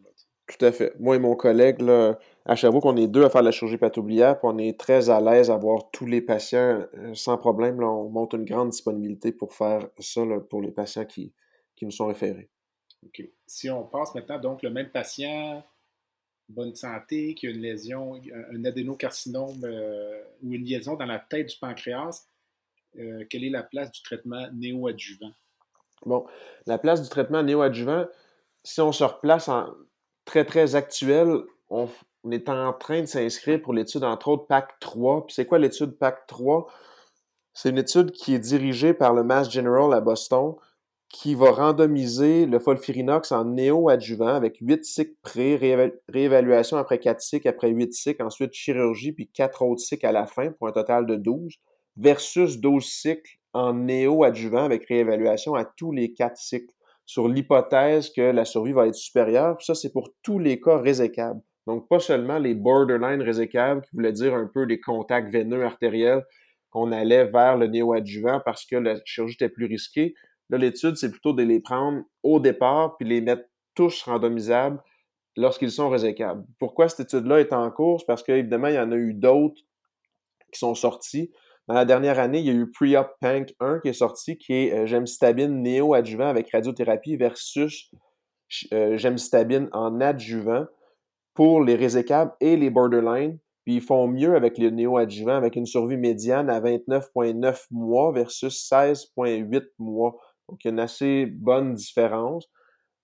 Tout 0.47 0.65
à 0.65 0.73
fait. 0.73 0.95
Moi 0.99 1.17
et 1.17 1.19
mon 1.19 1.37
collègue, 1.37 1.83
là, 1.83 2.19
à 2.49 2.57
Sherbrooke, 2.57 2.87
on 2.87 2.97
est 2.97 3.07
deux 3.07 3.25
à 3.25 3.31
faire 3.31 3.43
la 3.43 3.51
chirurgie 3.51 3.77
patobiliaire, 3.77 4.39
puis 4.39 4.49
on 4.51 4.57
est 4.57 4.81
très 4.81 5.11
à 5.11 5.21
l'aise 5.21 5.51
à 5.51 5.57
voir 5.59 5.91
tous 5.91 6.07
les 6.07 6.23
patients 6.23 6.83
euh, 6.97 7.15
sans 7.15 7.37
problème. 7.37 7.79
Là, 7.79 7.89
on 7.89 8.09
monte 8.09 8.33
une 8.33 8.47
grande 8.47 8.71
disponibilité 8.71 9.33
pour 9.33 9.53
faire 9.53 9.87
ça 9.99 10.23
pour 10.49 10.63
les 10.63 10.71
patients 10.71 11.05
qui, 11.05 11.35
qui 11.77 11.85
nous 11.85 11.91
sont 11.91 12.07
référés. 12.07 12.49
OK. 13.05 13.23
Si 13.47 13.69
on 13.69 13.85
passe 13.85 14.15
maintenant, 14.15 14.39
donc, 14.39 14.63
le 14.63 14.71
même 14.71 14.89
patient, 14.89 15.63
bonne 16.49 16.75
santé, 16.75 17.35
qui 17.35 17.47
a 17.49 17.51
une 17.51 17.61
lésion, 17.61 18.19
un 18.51 18.65
adénocarcinome 18.65 19.61
euh, 19.65 20.23
ou 20.43 20.55
une 20.55 20.65
liaison 20.65 20.95
dans 20.95 21.07
la 21.07 21.19
tête 21.19 21.51
du 21.51 21.57
pancréas, 21.59 22.27
euh, 22.99 23.27
quelle 23.29 23.45
est 23.45 23.51
la 23.51 23.63
place 23.63 23.93
du 23.93 24.03
traitement 24.03 24.49
néoadjuvant? 24.55 25.33
Bon, 26.07 26.25
la 26.65 26.79
place 26.79 27.03
du 27.03 27.11
traitement 27.11 27.43
néoadjuvant, 27.43 28.07
si 28.65 28.81
on 28.81 28.93
se 28.93 29.05
replace 29.05 29.51
en 29.51 29.67
très, 30.25 30.47
très 30.47 30.77
actuel, 30.77 31.43
on, 31.69 31.89
est 32.31 32.49
en 32.49 32.73
train 32.73 33.01
de 33.01 33.07
s'inscrire 33.07 33.61
pour 33.63 33.73
l'étude, 33.73 34.05
entre 34.05 34.29
autres, 34.29 34.47
PAC 34.47 34.79
3. 34.81 35.27
Puis 35.27 35.35
c'est 35.35 35.47
quoi 35.47 35.59
l'étude 35.59 35.99
PAC 35.99 36.27
3? 36.27 36.67
C'est 37.55 37.71
une 37.71 37.79
étude 37.79 38.13
qui 38.13 38.35
est 38.35 38.39
dirigée 38.39 38.95
par 38.95 39.15
le 39.15 39.25
Mass 39.25 39.51
General 39.51 39.93
à 39.93 40.01
Boston, 40.01 40.55
qui 41.09 41.35
va 41.35 41.51
randomiser 41.51 42.47
le 42.47 42.59
folfirinox 42.59 43.33
en 43.33 43.45
néo-adjuvant 43.47 44.35
avec 44.35 44.59
8 44.61 44.85
cycles 44.85 45.17
pré, 45.23 45.57
réévaluation 46.09 46.77
après 46.77 46.99
4 46.99 47.21
cycles, 47.21 47.49
après 47.49 47.71
8 47.71 47.95
cycles, 47.95 48.23
ensuite 48.23 48.53
chirurgie, 48.53 49.13
puis 49.13 49.29
4 49.29 49.63
autres 49.63 49.81
cycles 49.81 50.07
à 50.07 50.13
la 50.13 50.27
fin 50.27 50.53
pour 50.53 50.69
un 50.69 50.73
total 50.73 51.07
de 51.07 51.17
12, 51.17 51.55
versus 51.97 52.59
12 52.59 52.85
cycles 52.85 53.39
en 53.55 53.73
néo-adjuvant 53.73 54.65
avec 54.65 54.87
réévaluation 54.87 55.55
à 55.55 55.65
tous 55.65 55.93
les 55.93 56.13
4 56.13 56.37
cycles 56.37 56.75
sur 57.07 57.27
l'hypothèse 57.27 58.11
que 58.11 58.21
la 58.21 58.45
survie 58.45 58.73
va 58.73 58.87
être 58.87 58.95
supérieure. 58.95 59.57
ça, 59.63 59.75
c'est 59.75 59.93
pour 59.93 60.11
tous 60.23 60.39
les 60.39 60.61
cas 60.61 60.77
résécables. 60.77 61.41
Donc, 61.69 61.87
pas 61.87 62.01
seulement 62.01 62.39
les 62.39 62.55
borderline 62.55 63.21
résécables, 63.21 63.83
qui 63.83 63.91
voulaient 63.93 64.15
dire 64.15 64.35
un 64.35 64.47
peu 64.47 64.65
des 64.65 64.81
contacts 64.81 65.31
veineux 65.31 65.63
artériels 65.63 66.25
qu'on 66.71 66.93
allait 66.93 67.27
vers 67.27 67.59
le 67.59 67.67
néo-adjuvant 67.67 68.41
parce 68.43 68.65
que 68.65 68.77
la 68.77 68.97
chirurgie 69.05 69.35
était 69.35 69.51
plus 69.51 69.67
risquée. 69.67 70.15
Là, 70.49 70.57
l'étude, 70.57 70.97
c'est 70.97 71.11
plutôt 71.11 71.35
de 71.35 71.43
les 71.43 71.61
prendre 71.61 72.05
au 72.23 72.41
départ 72.41 72.97
puis 72.97 73.07
les 73.07 73.21
mettre 73.21 73.45
tous 73.75 74.03
randomisables 74.05 74.83
lorsqu'ils 75.37 75.71
sont 75.71 75.91
résécables. 75.91 76.43
Pourquoi 76.59 76.89
cette 76.89 77.13
étude-là 77.13 77.41
est 77.41 77.53
en 77.53 77.71
cours? 77.71 78.03
Parce 78.07 78.23
qu'évidemment, 78.23 78.69
il 78.69 78.75
y 78.77 78.79
en 78.79 78.91
a 78.91 78.97
eu 78.97 79.13
d'autres 79.13 79.61
qui 80.51 80.59
sont 80.59 80.75
sortis. 80.75 81.31
Dans 81.67 81.75
la 81.75 81.85
dernière 81.85 82.19
année, 82.19 82.39
il 82.39 82.47
y 82.47 82.51
a 82.51 82.55
eu 82.55 82.71
Pre-Op 82.71 83.11
Pank 83.21 83.55
1 83.61 83.81
qui 83.81 83.89
est 83.89 83.93
sorti, 83.93 84.39
qui 84.39 84.55
est 84.55 84.73
euh, 84.73 84.87
gemcitabine 84.87 85.61
néo-adjuvant 85.61 86.29
avec 86.29 86.51
radiothérapie 86.51 87.19
versus 87.19 87.91
euh, 88.73 88.97
en 89.73 90.01
adjuvant 90.01 90.65
pour 91.39 91.63
les 91.63 91.77
résécables 91.77 92.33
et 92.41 92.57
les 92.57 92.69
borderline. 92.69 93.39
Puis 93.65 93.77
ils 93.77 93.81
font 93.81 94.09
mieux 94.09 94.35
avec 94.35 94.59
les 94.59 94.73
néo-adjuvants 94.73 95.37
avec 95.37 95.55
une 95.55 95.67
survie 95.67 95.97
médiane 95.97 96.51
à 96.51 96.61
29,9 96.61 97.67
mois 97.71 98.11
versus 98.11 98.69
16,8 98.69 99.63
mois. 99.79 100.17
Donc, 100.49 100.65
il 100.65 100.67
y 100.67 100.71
a 100.71 100.73
une 100.73 100.81
assez 100.81 101.27
bonne 101.27 101.75
différence. 101.75 102.49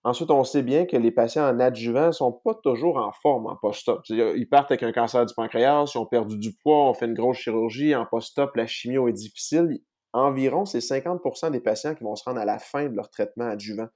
Ensuite, 0.03 0.33
on 0.33 0.43
sait 0.43 0.65
bien 0.65 0.85
que 0.85 0.97
les 0.97 1.13
patients 1.13 1.49
en 1.49 1.61
adjuvant 1.61 2.09
ne 2.09 2.13
sont 2.13 2.33
pas 2.33 2.55
toujours 2.61 2.97
en 2.97 3.13
forme 3.23 3.47
en 3.47 3.55
post-op. 3.55 4.01
Ils 4.09 4.49
partent 4.51 4.73
avec 4.73 4.83
un 4.83 4.91
cancer 4.91 5.25
du 5.25 5.33
pancréas, 5.33 5.93
ils 5.95 5.99
ont 5.99 6.07
perdu 6.07 6.37
du 6.37 6.57
poids, 6.57 6.91
on 6.91 6.95
fait 6.95 7.07
une 7.07 7.15
grosse 7.15 7.37
chirurgie. 7.37 7.95
En 7.95 8.05
post-op, 8.05 8.57
la 8.57 8.67
chimio 8.67 9.07
est 9.07 9.13
difficile. 9.13 9.79
Environ, 10.13 10.65
c'est 10.65 10.81
50% 10.81 11.53
des 11.53 11.61
patients 11.61 11.95
qui 11.95 12.03
vont 12.03 12.17
se 12.17 12.25
rendre 12.25 12.41
à 12.41 12.45
la 12.45 12.59
fin 12.59 12.89
de 12.89 12.97
leur 12.97 13.11
traitement 13.11 13.47
adjuvant. 13.47 13.87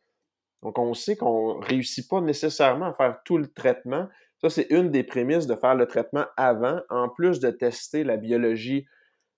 Donc, 0.62 0.78
on 0.78 0.94
sait 0.94 1.16
qu'on 1.16 1.58
ne 1.58 1.64
réussit 1.64 2.08
pas 2.08 2.20
nécessairement 2.20 2.86
à 2.86 2.94
faire 2.94 3.18
tout 3.24 3.38
le 3.38 3.52
traitement. 3.52 4.06
Ça, 4.40 4.50
c'est 4.50 4.66
une 4.70 4.90
des 4.90 5.02
prémices 5.02 5.46
de 5.46 5.56
faire 5.56 5.74
le 5.74 5.86
traitement 5.86 6.26
avant, 6.36 6.80
en 6.90 7.08
plus 7.08 7.40
de 7.40 7.50
tester 7.50 8.04
la 8.04 8.16
biologie 8.16 8.86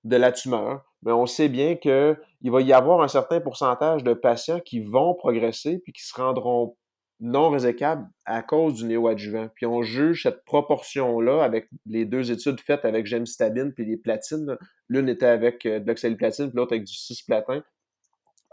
de 0.05 0.17
la 0.17 0.33
tumeur. 0.33 0.85
Mais 1.03 1.13
on 1.13 1.27
sait 1.27 1.49
bien 1.49 1.77
qu'il 1.77 2.17
va 2.45 2.61
y 2.61 2.73
avoir 2.73 3.01
un 3.01 3.09
certain 3.09 3.41
pourcentage 3.41 4.05
de 4.05 4.13
patients 4.13 4.61
qui 4.61 4.81
vont 4.81 5.15
progresser 5.15 5.79
puis 5.79 5.93
qui 5.93 6.05
se 6.05 6.15
rendront 6.15 6.77
non 7.21 7.51
résécables 7.51 8.07
à 8.25 8.43
cause 8.43 8.75
du 8.75 8.85
néoadjuvant. 8.85 9.49
Puis 9.55 9.67
on 9.67 9.83
juge 9.83 10.23
cette 10.23 10.45
proportion-là 10.45 11.43
avec 11.43 11.69
les 11.87 12.05
deux 12.07 12.33
études 12.33 12.61
faites 12.61 12.85
avec 12.85 13.07
gemcitabine 13.07 13.73
puis 13.73 13.85
les 13.85 13.99
platines. 13.99 14.57
L'une 14.89 15.09
était 15.09 15.27
avec 15.27 15.67
euh, 15.67 15.81
de 15.81 15.87
l'oxaliplatine 15.87 16.49
puis 16.49 16.57
l'autre 16.57 16.73
avec 16.73 16.85
du 16.85 16.95
cisplatin. 16.95 17.63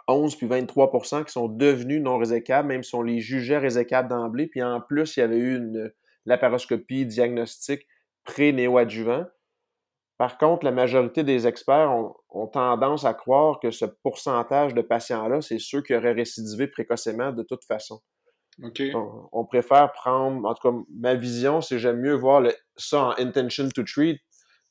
11 0.10 0.36
puis 0.36 0.48
23% 0.48 1.26
qui 1.26 1.32
sont 1.32 1.50
devenus 1.50 2.02
non 2.02 2.18
résécables, 2.18 2.68
même 2.68 2.84
si 2.84 2.96
on 2.96 3.02
les 3.02 3.20
jugeait 3.20 3.58
résécables 3.58 4.10
d'emblée. 4.10 4.48
Puis 4.48 4.64
en 4.64 4.80
plus, 4.80 5.18
il 5.18 5.20
y 5.22 5.24
avait 5.24 5.38
eu 5.38 5.58
une 5.58 5.92
laparoscopie 6.28 7.06
diagnostique 7.06 7.88
pré-néoadjuvant. 8.24 9.26
Par 10.18 10.38
contre, 10.38 10.66
la 10.66 10.72
majorité 10.72 11.24
des 11.24 11.48
experts 11.48 11.92
ont, 12.30 12.48
tendance 12.48 13.06
à 13.06 13.14
croire 13.14 13.60
que 13.60 13.72
ce 13.72 13.86
pourcentage 13.86 14.74
de 14.74 14.82
patients-là, 14.82 15.42
c'est 15.42 15.60
ceux 15.60 15.82
qui 15.82 15.96
auraient 15.96 16.14
récidivé 16.14 16.68
précocement 16.68 17.32
de 17.32 17.44
toute 17.44 17.64
façon. 17.64 18.02
On, 19.32 19.46
préfère 19.46 19.92
prendre, 19.92 20.48
en 20.48 20.54
tout 20.56 20.72
cas, 20.72 20.78
ma 20.96 21.16
vision, 21.16 21.62
c'est 21.62 21.78
j'aime 21.78 22.00
mieux 22.00 22.16
voir 22.16 22.44
ça 22.76 23.06
en 23.06 23.12
intention 23.20 23.70
to 23.70 23.84
treat, 23.84 24.20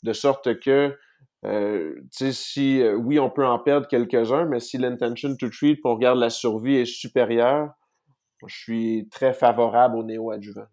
de 0.03 0.13
sorte 0.13 0.59
que, 0.59 0.97
euh, 1.45 1.95
tu 1.95 2.09
sais, 2.11 2.33
si, 2.33 2.83
euh, 2.83 2.95
oui, 2.95 3.21
on 3.21 3.31
peut 3.31 3.47
en 3.47 3.61
perdre 3.61 3.87
quelques-uns, 3.87 4.47
mais 4.47 4.59
si 4.59 4.77
l'intention 4.79 5.37
to 5.37 5.49
treat, 5.49 5.79
on 5.85 5.95
regarde 5.95 6.19
la 6.19 6.31
survie 6.31 6.77
est 6.77 6.85
supérieure, 6.85 7.71
je 8.45 8.57
suis 8.57 9.09
très 9.11 9.33
favorable 9.33 9.97
au 9.97 10.03
néo-adjuvant. 10.03 10.67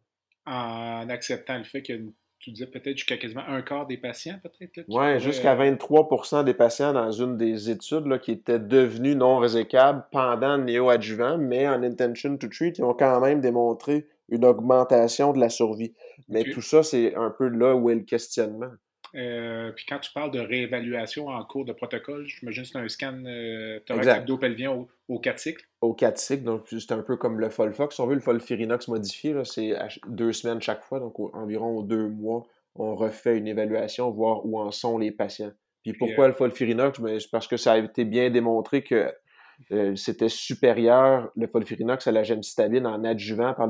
En 0.45 1.07
acceptant 1.09 1.57
le 1.57 1.63
fait 1.63 1.87
une 1.89 2.13
tu 2.43 2.51
disais 2.51 2.67
peut-être 2.67 2.97
jusqu'à 2.97 3.15
quasiment 3.15 3.43
un 3.47 3.61
quart 3.61 3.87
des 3.87 3.95
patients, 3.95 4.37
peut-être? 4.43 4.85
Oui, 4.89 5.19
jusqu'à 5.21 5.55
23% 5.55 6.35
euh, 6.39 6.43
des 6.43 6.53
patients 6.53 6.91
dans 6.91 7.09
une 7.09 7.37
des 7.37 7.69
études 7.69 8.05
là, 8.05 8.19
qui 8.19 8.31
étaient 8.31 8.59
devenus 8.59 9.15
non 9.15 9.37
résécables 9.37 10.03
pendant 10.11 10.57
le 10.57 10.63
néoadjuvant, 10.65 11.37
mais 11.37 11.69
en 11.69 11.81
intention 11.83 12.35
to 12.35 12.49
treat, 12.49 12.79
ils 12.79 12.83
ont 12.83 12.93
quand 12.93 13.21
même 13.21 13.39
démontré 13.39 14.07
une 14.27 14.43
augmentation 14.43 15.31
de 15.31 15.39
la 15.39 15.47
survie. 15.47 15.93
Mais 16.27 16.43
tout 16.43 16.61
ça, 16.61 16.83
c'est 16.83 17.15
un 17.15 17.29
peu 17.29 17.47
là 17.47 17.75
où 17.75 17.89
est 17.89 17.95
le 17.95 18.01
questionnement. 18.01 18.71
Euh, 19.15 19.71
puis 19.71 19.85
quand 19.87 19.99
tu 19.99 20.11
parles 20.11 20.31
de 20.31 20.39
réévaluation 20.39 21.27
en 21.27 21.43
cours 21.45 21.65
de 21.65 21.73
protocole, 21.73 22.25
j'imagine 22.25 22.63
que 22.63 22.69
c'est 22.69 22.77
un 22.77 22.89
scan 22.89 23.23
euh, 23.25 23.79
thorax 23.85 24.07
abdo-pelvien 24.07 24.71
au, 24.71 24.87
au 25.07 25.19
4 25.19 25.39
cycles? 25.39 25.65
Au 25.81 25.93
4 25.93 26.17
cycles, 26.17 26.43
donc 26.43 26.65
c'est 26.67 26.91
un 26.91 27.03
peu 27.03 27.15
comme 27.15 27.39
le 27.39 27.49
Folfox. 27.49 27.95
Si 27.95 28.01
on 28.01 28.07
veut 28.07 28.15
le 28.15 28.21
Folfirinox 28.21 28.87
modifié, 28.87 29.35
c'est 29.43 29.73
deux 30.07 30.33
semaines 30.33 30.61
chaque 30.61 30.83
fois, 30.83 30.99
donc 30.99 31.19
environ 31.35 31.81
deux 31.83 32.07
mois, 32.07 32.47
on 32.75 32.95
refait 32.95 33.37
une 33.37 33.47
évaluation, 33.47 34.09
voir 34.09 34.45
où 34.45 34.59
en 34.59 34.71
sont 34.71 34.97
les 34.97 35.11
patients. 35.11 35.51
Puis 35.83 35.93
pourquoi 35.93 36.25
euh, 36.25 36.27
le 36.29 36.33
Folfirinox? 36.33 36.99
Ben, 36.99 37.19
c'est 37.19 37.29
parce 37.29 37.47
que 37.47 37.57
ça 37.57 37.73
a 37.73 37.77
été 37.77 38.05
bien 38.05 38.29
démontré 38.29 38.83
que 38.83 39.13
euh, 39.71 39.95
c'était 39.95 40.29
supérieur, 40.29 41.31
le 41.35 41.47
folfirinox, 41.47 42.07
à 42.07 42.11
la 42.11 42.23
gemcitabine 42.23 42.85
en 42.85 43.03
adjuvant 43.03 43.53
par 43.53 43.69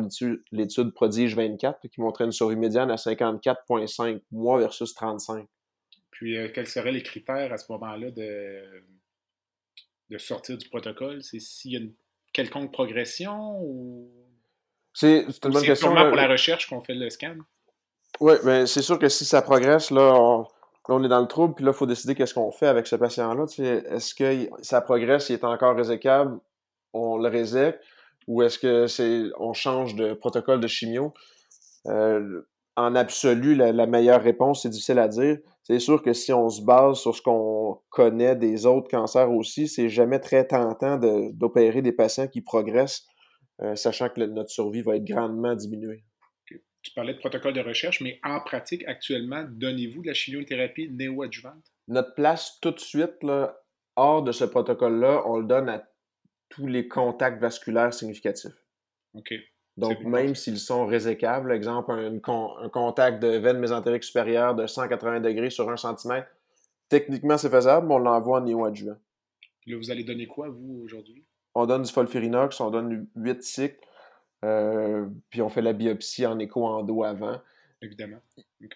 l'étude 0.52 0.94
Prodige 0.94 1.36
24 1.36 1.88
qui 1.88 2.02
montrait 2.02 2.26
une 2.26 2.32
survie 2.32 2.56
médiane 2.56 2.90
à 2.92 2.96
54,5 2.96 4.22
mois 4.32 4.60
versus 4.60 4.94
35. 4.94 5.48
Puis, 6.12 6.38
euh, 6.38 6.50
quels 6.54 6.68
seraient 6.68 6.92
les 6.92 7.04
critères 7.04 7.52
à 7.52 7.58
ce 7.58 7.72
moment-là 7.72 8.12
de, 8.12 8.84
de 10.10 10.18
sortir 10.18 10.58
du 10.58 10.68
protocole? 10.70 11.24
C'est 11.24 11.40
s'il 11.40 11.72
y 11.72 11.76
a 11.76 11.80
une 11.80 11.94
quelconque 12.34 12.72
progression 12.72 13.60
ou. 13.62 14.12
C'est 14.94 15.22
une 15.22 15.52
bonne 15.52 15.64
question. 15.64 15.96
C'est 15.96 16.08
pour 16.08 16.16
la 16.16 16.28
recherche 16.28 16.68
qu'on 16.68 16.82
fait 16.82 16.94
le 16.94 17.10
scan? 17.10 17.38
Oui, 18.20 18.34
mais 18.44 18.60
ben, 18.60 18.66
c'est 18.68 18.84
sûr 18.84 19.00
que 19.00 19.10
si 19.10 19.26
ça 19.26 19.42
progresse, 19.42 19.90
là, 19.90 20.14
on, 20.16 20.46
Là, 20.90 20.96
on 20.96 21.04
est 21.04 21.08
dans 21.10 21.22
le 21.22 21.28
trouble, 21.28 21.56
puis 21.56 21.64
là, 21.64 21.72
il 21.72 21.78
faut 21.78 21.86
décider 21.86 22.14
qu'est-ce 22.14 22.34
qu'on 22.34 22.52
fait 22.52 22.68
avec 22.68 22.88
ce 22.88 22.96
patient-là. 22.96 23.46
est-ce 23.58 24.14
que 24.14 24.50
ça 24.62 24.82
progresse, 24.82 25.30
il 25.30 25.34
est 25.34 25.44
encore 25.46 25.76
résécable, 25.76 26.40
on 26.92 27.18
le 27.18 27.30
résèque, 27.30 27.80
ou 28.28 28.42
est-ce 28.42 28.60
que 28.60 28.88
c'est 28.88 29.24
on 29.40 29.54
change 29.54 29.96
de 29.96 30.14
protocole 30.14 30.60
de 30.60 30.68
chimio? 30.68 31.14
Euh, 31.88 32.42
en 32.76 32.96
absolu, 32.96 33.56
la, 33.56 33.86
meilleure 33.86 34.22
réponse, 34.22 34.64
c'est 34.64 34.70
difficile 34.70 35.00
à 35.00 35.08
dire. 35.08 35.38
C'est 35.64 35.80
sûr 35.80 36.02
que 36.02 36.12
si 36.12 36.34
on 36.34 36.50
se 36.50 36.62
base 36.62 36.98
sur 36.98 37.16
ce 37.16 37.22
qu'on 37.22 37.80
connaît 37.90 38.36
des 38.36 38.66
autres 38.66 38.90
cancers 38.90 39.32
aussi, 39.32 39.68
c'est 39.68 39.90
jamais 39.90 40.20
très 40.20 40.46
tentant 40.48 40.98
d'opérer 40.98 41.82
des 41.82 41.92
patients 41.92 42.28
qui 42.28 42.42
progressent, 42.42 43.06
euh, 43.62 43.76
sachant 43.76 44.10
que 44.10 44.22
notre 44.22 44.50
survie 44.50 44.82
va 44.82 44.96
être 44.96 45.06
grandement 45.06 45.56
diminuée. 45.56 46.04
Tu 46.84 46.92
parlais 46.94 47.14
de 47.14 47.20
protocole 47.20 47.54
de 47.54 47.62
recherche, 47.62 48.02
mais 48.02 48.20
en 48.24 48.42
pratique, 48.42 48.84
actuellement, 48.88 49.46
donnez-vous 49.50 50.02
de 50.02 50.08
la 50.08 50.14
chimiothérapie 50.14 50.90
néoadjuvante? 50.92 51.72
Notre 51.88 52.14
place 52.14 52.60
tout 52.62 52.72
de 52.72 52.80
suite, 52.80 53.24
là, 53.24 53.58
hors 53.96 54.22
de 54.22 54.32
ce 54.32 54.44
protocole-là, 54.44 55.24
on 55.26 55.38
le 55.38 55.46
donne 55.46 55.70
à 55.70 55.88
tous 56.50 56.68
les 56.68 56.88
contacts 56.88 57.42
vasculaires 57.42 57.94
significatifs. 57.94 58.54
OK. 59.16 59.34
Donc, 59.78 60.02
même 60.02 60.36
s'ils 60.36 60.60
sont 60.60 60.86
résécables, 60.86 61.52
exemple, 61.52 61.92
un, 61.92 62.20
contact 62.70 63.24
de 63.24 63.30
veine 63.38 63.58
mésentérique 63.58 64.04
supérieure 64.04 64.54
de 64.54 64.68
180 64.68 65.22
degrés 65.22 65.50
sur 65.50 65.68
1 65.68 65.78
cm, 65.78 66.24
techniquement, 66.90 67.38
c'est 67.38 67.50
faisable, 67.50 67.88
mais 67.88 67.96
on 67.96 68.00
l'envoie 68.00 68.40
en 68.40 68.42
néoadjuvant. 68.42 68.98
Là, 69.66 69.78
vous 69.78 69.90
allez 69.90 70.04
donner 70.04 70.28
quoi, 70.28 70.50
vous, 70.50 70.82
aujourd'hui? 70.84 71.26
On 71.56 71.66
donne 71.66 71.84
du 71.84 71.92
folfirinox, 71.92 72.60
on 72.60 72.70
donne 72.70 73.08
8 73.16 73.42
cycles, 73.42 73.80
euh, 74.44 75.06
puis 75.30 75.42
on 75.42 75.50
fait 75.50 75.62
la 75.62 75.74
biopsie 75.74 76.26
en 76.26 76.38
écho-endo 76.40 77.04
avant. 77.04 77.40
Évidemment. 77.82 78.18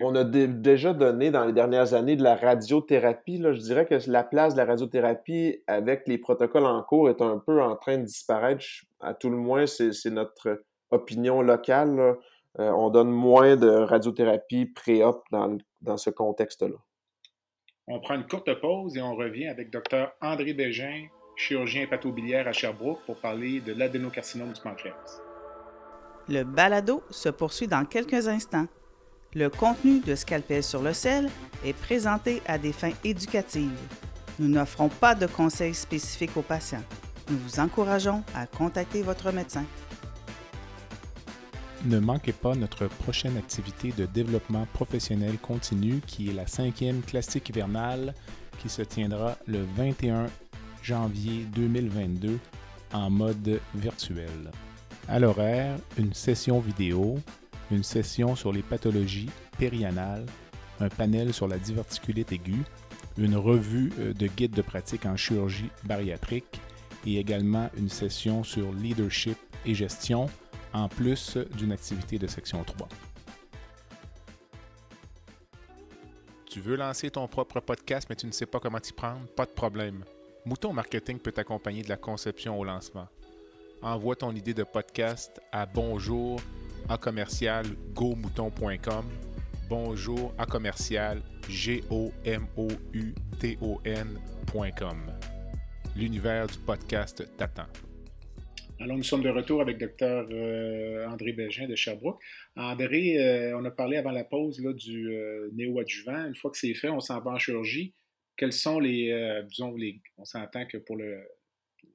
On 0.01 0.15
a 0.15 0.25
déjà 0.25 0.93
donné 0.93 1.31
dans 1.31 1.45
les 1.45 1.53
dernières 1.53 1.93
années 1.93 2.17
de 2.17 2.23
la 2.23 2.35
radiothérapie. 2.35 3.37
Là. 3.37 3.53
Je 3.53 3.61
dirais 3.61 3.85
que 3.85 3.95
la 4.09 4.23
place 4.23 4.53
de 4.53 4.57
la 4.57 4.65
radiothérapie 4.65 5.63
avec 5.65 6.07
les 6.07 6.17
protocoles 6.17 6.65
en 6.65 6.83
cours 6.83 7.09
est 7.09 7.21
un 7.21 7.37
peu 7.37 7.61
en 7.61 7.77
train 7.77 7.97
de 7.97 8.03
disparaître. 8.03 8.65
À 8.99 9.13
tout 9.13 9.29
le 9.29 9.37
moins, 9.37 9.65
c'est 9.65 10.09
notre 10.09 10.61
opinion 10.91 11.41
locale. 11.41 12.17
Euh, 12.59 12.71
on 12.71 12.89
donne 12.89 13.11
moins 13.11 13.55
de 13.55 13.69
radiothérapie 13.69 14.65
pré-op 14.65 15.23
dans, 15.31 15.57
dans 15.81 15.97
ce 15.97 16.09
contexte-là. 16.09 16.75
On 17.87 18.01
prend 18.01 18.15
une 18.15 18.27
courte 18.27 18.59
pause 18.59 18.97
et 18.97 19.01
on 19.01 19.15
revient 19.15 19.47
avec 19.47 19.69
Dr 19.71 20.11
André 20.19 20.53
Bégin, 20.53 21.05
chirurgien 21.37 21.83
hépatobiliaire 21.83 22.47
à 22.47 22.51
Sherbrooke, 22.51 22.99
pour 23.05 23.21
parler 23.21 23.61
de 23.61 23.71
l'adénocarcinome 23.71 24.51
du 24.51 24.59
pancréas. 24.59 25.26
Le 26.29 26.43
balado 26.43 27.03
se 27.09 27.29
poursuit 27.29 27.67
dans 27.67 27.85
quelques 27.85 28.27
instants. 28.27 28.67
Le 29.33 29.49
contenu 29.49 30.01
de 30.01 30.13
Scalpel 30.13 30.61
sur 30.61 30.81
le 30.81 30.91
sel 30.93 31.29
est 31.63 31.73
présenté 31.73 32.41
à 32.45 32.57
des 32.57 32.73
fins 32.73 32.91
éducatives. 33.03 33.79
Nous 34.39 34.49
n'offrons 34.49 34.89
pas 34.89 35.15
de 35.15 35.25
conseils 35.25 35.73
spécifiques 35.73 36.35
aux 36.35 36.41
patients. 36.41 36.83
Nous 37.29 37.37
vous 37.37 37.59
encourageons 37.59 38.23
à 38.35 38.45
contacter 38.45 39.01
votre 39.03 39.31
médecin. 39.31 39.63
Ne 41.85 41.99
manquez 41.99 42.33
pas 42.33 42.55
notre 42.55 42.87
prochaine 42.87 43.37
activité 43.37 43.93
de 43.95 44.05
développement 44.05 44.67
professionnel 44.73 45.37
continu 45.37 46.01
qui 46.05 46.29
est 46.29 46.33
la 46.33 46.47
cinquième 46.47 47.01
classique 47.01 47.49
hivernale 47.49 48.13
qui 48.59 48.67
se 48.67 48.81
tiendra 48.81 49.37
le 49.45 49.63
21 49.75 50.25
janvier 50.83 51.45
2022 51.53 52.37
en 52.93 53.09
mode 53.09 53.61
virtuel. 53.75 54.51
À 55.09 55.19
l'horaire, 55.19 55.77
une 55.97 56.13
session 56.13 56.59
vidéo, 56.59 57.17
une 57.71 57.83
session 57.83 58.35
sur 58.35 58.51
les 58.51 58.61
pathologies 58.61 59.29
périanales, 59.57 60.25
un 60.81 60.89
panel 60.89 61.33
sur 61.33 61.47
la 61.47 61.57
diverticulite 61.57 62.33
aiguë, 62.33 62.65
une 63.17 63.37
revue 63.37 63.93
euh, 63.99 64.13
de 64.13 64.27
guide 64.27 64.51
de 64.51 64.61
pratique 64.61 65.05
en 65.05 65.15
chirurgie 65.15 65.69
bariatrique 65.85 66.59
et 67.05 67.19
également 67.19 67.69
une 67.77 67.87
session 67.87 68.43
sur 68.43 68.73
leadership 68.73 69.37
et 69.65 69.73
gestion, 69.73 70.25
en 70.73 70.89
plus 70.89 71.37
d'une 71.57 71.71
activité 71.71 72.19
de 72.19 72.27
section 72.27 72.61
3. 72.65 72.89
Tu 76.49 76.59
veux 76.59 76.75
lancer 76.75 77.11
ton 77.11 77.29
propre 77.29 77.61
podcast 77.61 78.07
mais 78.09 78.17
tu 78.17 78.27
ne 78.27 78.33
sais 78.33 78.45
pas 78.45 78.59
comment 78.59 78.81
t'y 78.81 78.91
prendre? 78.91 79.25
Pas 79.37 79.45
de 79.45 79.51
problème. 79.51 80.03
Mouton 80.45 80.73
Marketing 80.73 81.17
peut 81.17 81.31
t'accompagner 81.31 81.81
de 81.81 81.89
la 81.89 81.97
conception 81.97 82.59
au 82.59 82.65
lancement 82.65 83.07
envoie 83.81 84.15
ton 84.15 84.33
idée 84.33 84.53
de 84.53 84.63
podcast 84.63 85.39
à 85.51 85.65
bonjour 85.65 86.39
à 86.89 86.97
commercial 86.97 87.65
gomouton.com. 87.93 89.05
Bonjour 89.69 90.33
à 90.37 90.45
commercial 90.45 91.21
g 91.49 91.83
o 91.89 92.11
m 92.23 92.47
o 92.55 92.67
u 92.93 93.13
t 93.39 93.57
o 93.61 93.79
n.com. 93.83 94.97
L'univers 95.95 96.47
du 96.47 96.57
podcast 96.59 97.23
t'attend. 97.37 97.67
Alors, 98.79 98.95
nous 98.95 99.03
sommes 99.03 99.23
de 99.23 99.29
retour 99.29 99.61
avec 99.61 99.79
Dr. 99.79 100.27
Euh, 100.31 101.07
André 101.07 101.33
Bégin 101.33 101.67
de 101.67 101.75
Sherbrooke. 101.75 102.21
André, 102.55 103.17
euh, 103.17 103.57
on 103.57 103.65
a 103.65 103.71
parlé 103.71 103.97
avant 103.97 104.11
la 104.11 104.23
pause 104.23 104.61
là, 104.61 104.71
du 104.71 105.09
euh, 105.09 105.49
néo-adjuvant. 105.53 106.27
Une 106.27 106.35
fois 106.35 106.51
que 106.51 106.57
c'est 106.57 106.75
fait, 106.75 106.89
on 106.89 106.99
s'en 106.99 107.19
va 107.19 107.31
en 107.31 107.39
chirurgie. 107.39 107.95
Quels 108.35 108.53
sont 108.53 108.79
les, 108.79 109.41
disons, 109.49 109.75
les, 109.75 109.99
on 110.19 110.25
s'entend 110.25 110.67
que 110.67 110.77
pour 110.77 110.95
le, 110.95 111.23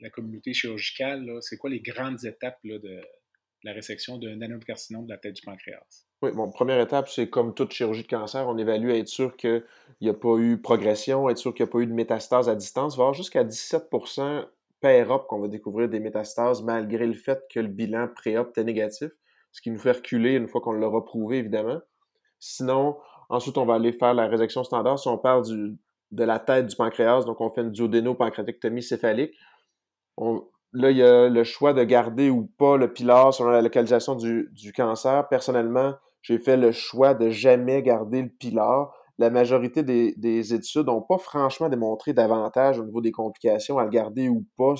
la 0.02 0.10
communauté 0.10 0.52
chirurgicale, 0.52 1.38
c'est 1.40 1.56
quoi 1.56 1.70
les 1.70 1.80
grandes 1.80 2.24
étapes 2.24 2.58
de 2.64 3.00
la 3.64 3.72
résection 3.72 4.18
d'un 4.18 4.42
adénocarcinome 4.42 5.06
de 5.06 5.10
la 5.12 5.18
tête 5.18 5.34
du 5.34 5.42
pancréas? 5.42 6.04
Oui, 6.20 6.30
bon, 6.32 6.50
première 6.50 6.80
étape, 6.80 7.08
c'est 7.08 7.28
comme 7.28 7.54
toute 7.54 7.72
chirurgie 7.72 8.02
de 8.02 8.08
cancer, 8.08 8.46
on 8.46 8.58
évalue 8.58 8.90
à 8.90 8.96
être 8.96 9.08
sûr 9.08 9.36
qu'il 9.36 9.64
n'y 10.00 10.08
a 10.08 10.14
pas 10.14 10.36
eu 10.36 10.60
progression, 10.60 11.28
être 11.28 11.38
sûr 11.38 11.54
qu'il 11.54 11.64
n'y 11.64 11.70
a 11.70 11.72
pas 11.72 11.78
eu 11.78 11.86
de 11.86 11.92
métastase 11.92 12.48
à 12.48 12.54
distance. 12.54 12.94
Avoir 12.94 13.14
jusqu'à 13.14 13.44
17% 13.44 14.46
per-op 14.80 15.26
qu'on 15.28 15.40
va 15.40 15.48
découvrir 15.48 15.88
des 15.88 16.00
métastases 16.00 16.62
malgré 16.62 17.06
le 17.06 17.14
fait 17.14 17.40
que 17.52 17.60
le 17.60 17.68
bilan 17.68 18.08
pré-op 18.08 18.50
était 18.50 18.64
négatif, 18.64 19.10
ce 19.52 19.62
qui 19.62 19.70
nous 19.70 19.78
fait 19.78 19.92
reculer 19.92 20.34
une 20.34 20.48
fois 20.48 20.60
qu'on 20.60 20.72
l'aura 20.72 21.04
prouvé, 21.04 21.38
évidemment. 21.38 21.80
Sinon, 22.40 22.98
ensuite, 23.28 23.58
on 23.58 23.66
va 23.66 23.74
aller 23.74 23.92
faire 23.92 24.14
la 24.14 24.26
résection 24.26 24.64
standard. 24.64 24.98
Si 24.98 25.06
on 25.08 25.18
parle 25.18 25.44
de 26.10 26.24
la 26.24 26.38
tête 26.40 26.66
du 26.66 26.76
pancréas, 26.76 27.24
donc 27.24 27.40
on 27.40 27.48
fait 27.48 27.60
une 27.60 27.70
duodéno-pancréatectomie 27.70 28.82
céphalique, 28.82 29.34
là, 30.18 30.90
il 30.90 30.96
y 30.96 31.02
a 31.02 31.28
le 31.28 31.44
choix 31.44 31.72
de 31.72 31.84
garder 31.84 32.30
ou 32.30 32.46
pas 32.58 32.76
le 32.76 32.92
pilar 32.92 33.32
selon 33.32 33.50
la 33.50 33.62
localisation 33.62 34.14
du, 34.14 34.72
cancer. 34.74 35.28
Personnellement, 35.28 35.94
j'ai 36.22 36.38
fait 36.38 36.56
le 36.56 36.72
choix 36.72 37.14
de 37.14 37.30
jamais 37.30 37.82
garder 37.82 38.22
le 38.22 38.28
pilar. 38.28 38.92
La 39.18 39.30
majorité 39.30 39.82
des, 39.82 40.54
études 40.54 40.86
n'ont 40.86 41.02
pas 41.02 41.18
franchement 41.18 41.68
démontré 41.68 42.12
davantage 42.12 42.78
au 42.78 42.84
niveau 42.84 43.00
des 43.00 43.12
complications 43.12 43.78
à 43.78 43.84
le 43.84 43.90
garder 43.90 44.28
ou 44.28 44.46
pas. 44.56 44.74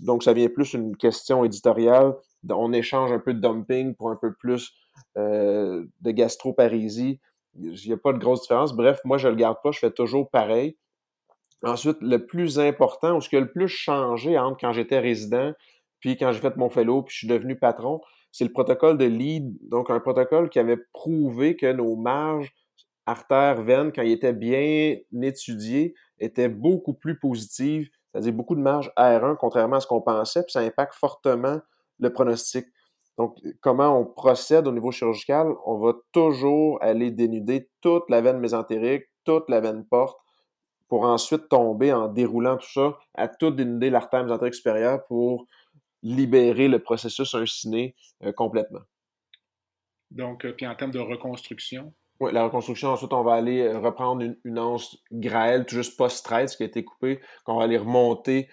donc, 0.00 0.22
ça 0.22 0.32
vient 0.32 0.48
plus 0.48 0.74
une 0.74 0.96
question 0.96 1.44
éditoriale. 1.44 2.14
On 2.50 2.72
échange 2.72 3.10
un 3.12 3.18
peu 3.18 3.34
de 3.34 3.40
dumping 3.40 3.94
pour 3.94 4.10
un 4.10 4.16
peu 4.16 4.32
plus 4.34 4.72
euh, 5.16 5.84
de 6.00 6.10
gastroparésie. 6.10 7.20
Il 7.54 7.72
n'y 7.72 7.92
a 7.92 7.96
pas 7.96 8.12
de 8.12 8.18
grosse 8.18 8.42
différence. 8.42 8.74
Bref, 8.74 9.00
moi, 9.04 9.18
je 9.18 9.26
ne 9.26 9.32
le 9.32 9.38
garde 9.38 9.58
pas. 9.62 9.72
Je 9.72 9.78
fais 9.80 9.90
toujours 9.90 10.30
pareil. 10.30 10.76
Ensuite, 11.64 11.98
le 12.00 12.24
plus 12.24 12.58
important, 12.60 13.16
ou 13.16 13.20
ce 13.20 13.28
qui 13.28 13.36
a 13.36 13.40
le 13.40 13.50
plus 13.50 13.68
changé 13.68 14.38
entre 14.38 14.58
quand 14.60 14.72
j'étais 14.72 15.00
résident, 15.00 15.52
puis 16.00 16.16
quand 16.16 16.32
j'ai 16.32 16.40
fait 16.40 16.56
mon 16.56 16.70
fellow, 16.70 17.02
puis 17.02 17.12
je 17.14 17.18
suis 17.18 17.28
devenu 17.28 17.58
patron, 17.58 18.00
c'est 18.30 18.44
le 18.44 18.52
protocole 18.52 18.98
de 18.98 19.06
LEAD, 19.06 19.56
donc 19.68 19.90
un 19.90 20.00
protocole 20.00 20.50
qui 20.50 20.58
avait 20.58 20.78
prouvé 20.92 21.56
que 21.56 21.72
nos 21.72 21.96
marges 21.96 22.52
artères, 23.06 23.62
veines, 23.62 23.90
quand 23.92 24.02
ils 24.02 24.12
étaient 24.12 24.34
bien 24.34 24.96
étudiés, 25.22 25.94
étaient 26.20 26.48
beaucoup 26.48 26.94
plus 26.94 27.18
positives, 27.18 27.88
c'est-à-dire 28.12 28.32
beaucoup 28.32 28.54
de 28.54 28.60
marge 28.60 28.92
R1, 28.96 29.36
contrairement 29.36 29.76
à 29.76 29.80
ce 29.80 29.86
qu'on 29.86 30.02
pensait, 30.02 30.42
puis 30.42 30.52
ça 30.52 30.60
impacte 30.60 30.94
fortement 30.94 31.58
le 31.98 32.12
pronostic. 32.12 32.66
Donc, 33.16 33.36
comment 33.60 33.98
on 33.98 34.04
procède 34.04 34.68
au 34.68 34.72
niveau 34.72 34.92
chirurgical? 34.92 35.48
On 35.66 35.78
va 35.78 35.94
toujours 36.12 36.78
aller 36.82 37.10
dénuder 37.10 37.68
toute 37.80 38.08
la 38.10 38.20
veine 38.20 38.38
mésentérique, 38.38 39.04
toute 39.24 39.48
la 39.48 39.60
veine 39.60 39.84
porte, 39.86 40.18
pour 40.88 41.04
ensuite 41.04 41.48
tomber 41.48 41.92
en 41.92 42.08
déroulant 42.08 42.56
tout 42.56 42.70
ça 42.72 42.98
à 43.14 43.28
tout 43.28 43.50
dénuder 43.50 43.90
l'artère 43.90 44.22
mésentérique 44.24 44.54
supérieure 44.54 45.04
pour 45.06 45.46
libérer 46.02 46.68
le 46.68 46.78
processus 46.78 47.34
inciné 47.34 47.94
euh, 48.24 48.32
complètement. 48.32 48.80
Donc, 50.10 50.44
euh, 50.44 50.52
puis 50.52 50.66
en 50.66 50.74
termes 50.74 50.92
de 50.92 50.98
reconstruction? 50.98 51.92
Oui, 52.20 52.32
la 52.32 52.44
reconstruction, 52.44 52.88
ensuite, 52.88 53.12
on 53.12 53.22
va 53.22 53.34
aller 53.34 53.60
euh, 53.60 53.78
reprendre 53.78 54.22
une, 54.22 54.36
une 54.44 54.58
anse 54.58 54.96
graelle, 55.12 55.66
tout 55.66 55.76
juste 55.76 55.96
post-traite, 55.96 56.56
qui 56.56 56.62
a 56.62 56.66
été 56.66 56.84
coupée, 56.84 57.20
qu'on 57.44 57.58
va 57.58 57.64
aller 57.64 57.78
remonter 57.78 58.48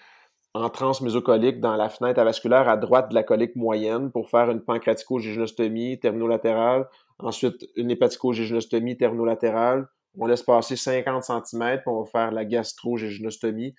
en 0.54 0.70
transmésocolique 0.70 1.60
dans 1.60 1.76
la 1.76 1.90
fenêtre 1.90 2.20
avasculaire 2.20 2.70
à 2.70 2.78
droite 2.78 3.10
de 3.10 3.16
la 3.16 3.24
colique 3.24 3.56
moyenne 3.58 4.10
pour 4.12 4.30
faire 4.30 4.50
une 4.50 4.62
pancréatico-géginostomie 4.62 6.00
terminolatérale, 6.00 6.88
ensuite 7.20 7.66
une 7.76 7.92
hépatico-géginostomie 7.92 8.96
terminolatérale, 8.96 9.88
on 10.18 10.26
laisse 10.26 10.44
passer 10.44 10.76
50 10.76 11.24
cm, 11.24 11.78
puis 11.78 11.88
on 11.88 12.04
va 12.04 12.06
faire 12.06 12.32
la 12.32 12.46
gastro-géginostomie, 12.46 13.76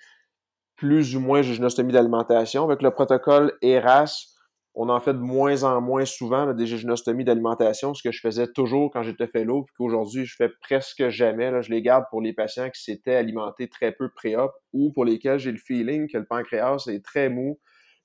plus 0.76 1.16
ou 1.16 1.20
moins 1.20 1.42
géginostomie 1.42 1.92
d'alimentation. 1.92 2.64
Avec 2.64 2.82
le 2.82 2.90
protocole 2.90 3.52
ERAS, 3.62 4.36
on 4.78 4.90
en 4.90 5.00
fait 5.00 5.14
de 5.14 5.18
moins 5.18 5.62
en 5.62 5.80
moins 5.80 6.04
souvent 6.04 6.52
des 6.52 6.66
géginostomies 6.66 7.24
d'alimentation, 7.24 7.94
ce 7.94 8.02
que 8.02 8.12
je 8.12 8.20
faisais 8.20 8.46
toujours 8.46 8.90
quand 8.92 9.02
j'étais 9.02 9.26
fellow, 9.26 9.62
puis 9.62 9.74
qu'aujourd'hui, 9.78 10.26
je 10.26 10.36
fais 10.36 10.50
presque 10.60 11.08
jamais. 11.08 11.50
Là, 11.50 11.62
je 11.62 11.70
les 11.70 11.80
garde 11.80 12.04
pour 12.10 12.20
les 12.20 12.34
patients 12.34 12.68
qui 12.68 12.82
s'étaient 12.82 13.14
alimentés 13.14 13.68
très 13.68 13.92
peu 13.92 14.10
pré-op 14.10 14.52
ou 14.74 14.92
pour 14.92 15.06
lesquels 15.06 15.38
j'ai 15.38 15.50
le 15.50 15.56
feeling 15.58 16.08
que 16.12 16.18
le 16.18 16.26
pancréas 16.26 16.88
est 16.88 17.02
très 17.02 17.30
mou, 17.30 17.58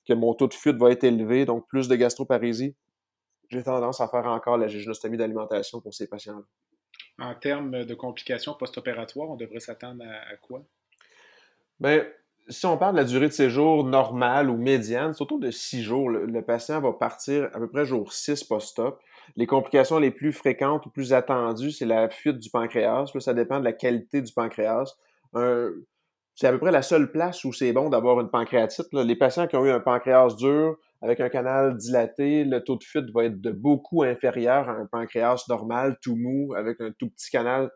que 0.08 0.14
mon 0.14 0.32
taux 0.32 0.48
de 0.48 0.54
fuite 0.54 0.78
va 0.78 0.90
être 0.90 1.04
élevé, 1.04 1.44
donc 1.44 1.68
plus 1.68 1.88
de 1.88 1.94
gastroparésie. 1.94 2.74
J'ai 3.50 3.62
tendance 3.62 4.00
à 4.00 4.08
faire 4.08 4.24
encore 4.24 4.56
la 4.56 4.66
géginostomie 4.66 5.18
d'alimentation 5.18 5.82
pour 5.82 5.92
ces 5.92 6.08
patients-là. 6.08 6.46
En 7.18 7.34
termes 7.34 7.84
de 7.84 7.94
complications 7.94 8.54
post-opératoires, 8.54 9.30
on 9.30 9.36
devrait 9.36 9.60
s'attendre 9.60 10.04
à, 10.04 10.36
quoi? 10.36 10.64
Bien, 11.78 12.04
si 12.48 12.66
on 12.66 12.76
parle 12.76 12.94
de 12.94 13.00
la 13.00 13.04
durée 13.04 13.28
de 13.28 13.32
séjour 13.32 13.84
normale 13.84 14.50
ou 14.50 14.56
médiane, 14.56 15.12
c'est 15.12 15.22
autour 15.22 15.38
de 15.38 15.50
six 15.50 15.82
jours. 15.82 16.10
Le, 16.10 16.42
patient 16.42 16.80
va 16.80 16.92
partir 16.92 17.44
à 17.52 17.58
peu 17.58 17.68
près 17.68 17.84
jour 17.84 18.12
6 18.12 18.44
post-op. 18.44 18.98
Les 19.36 19.46
complications 19.46 19.98
les 19.98 20.10
plus 20.10 20.32
fréquentes 20.32 20.86
ou 20.86 20.90
plus 20.90 21.12
attendues, 21.12 21.70
c'est 21.70 21.86
la 21.86 22.08
fuite 22.08 22.38
du 22.38 22.50
pancréas. 22.50 23.06
ça 23.20 23.34
dépend 23.34 23.60
de 23.60 23.64
la 23.64 23.72
qualité 23.72 24.20
du 24.20 24.32
pancréas. 24.32 24.96
c'est 26.34 26.46
à 26.46 26.52
peu 26.52 26.58
près 26.58 26.72
la 26.72 26.82
seule 26.82 27.12
place 27.12 27.44
où 27.44 27.52
c'est 27.52 27.72
bon 27.72 27.88
d'avoir 27.88 28.20
une 28.20 28.30
pancréatite. 28.30 28.88
Les 28.92 29.16
patients 29.16 29.46
qui 29.46 29.56
ont 29.56 29.64
eu 29.64 29.70
un 29.70 29.80
pancréas 29.80 30.34
dur 30.36 30.76
avec 31.02 31.20
un 31.20 31.28
canal 31.28 31.76
dilaté, 31.76 32.44
le 32.44 32.62
taux 32.62 32.76
de 32.76 32.84
fuite 32.84 33.10
va 33.12 33.24
être 33.24 33.40
de 33.40 33.50
beaucoup 33.50 34.02
inférieur 34.02 34.68
à 34.68 34.72
un 34.72 34.86
pancréas 34.86 35.44
normal, 35.48 35.98
tout 36.00 36.16
mou, 36.16 36.54
avec 36.54 36.80
un 36.80 36.92
tout 36.98 37.10
petit 37.10 37.30
canal. 37.30 37.70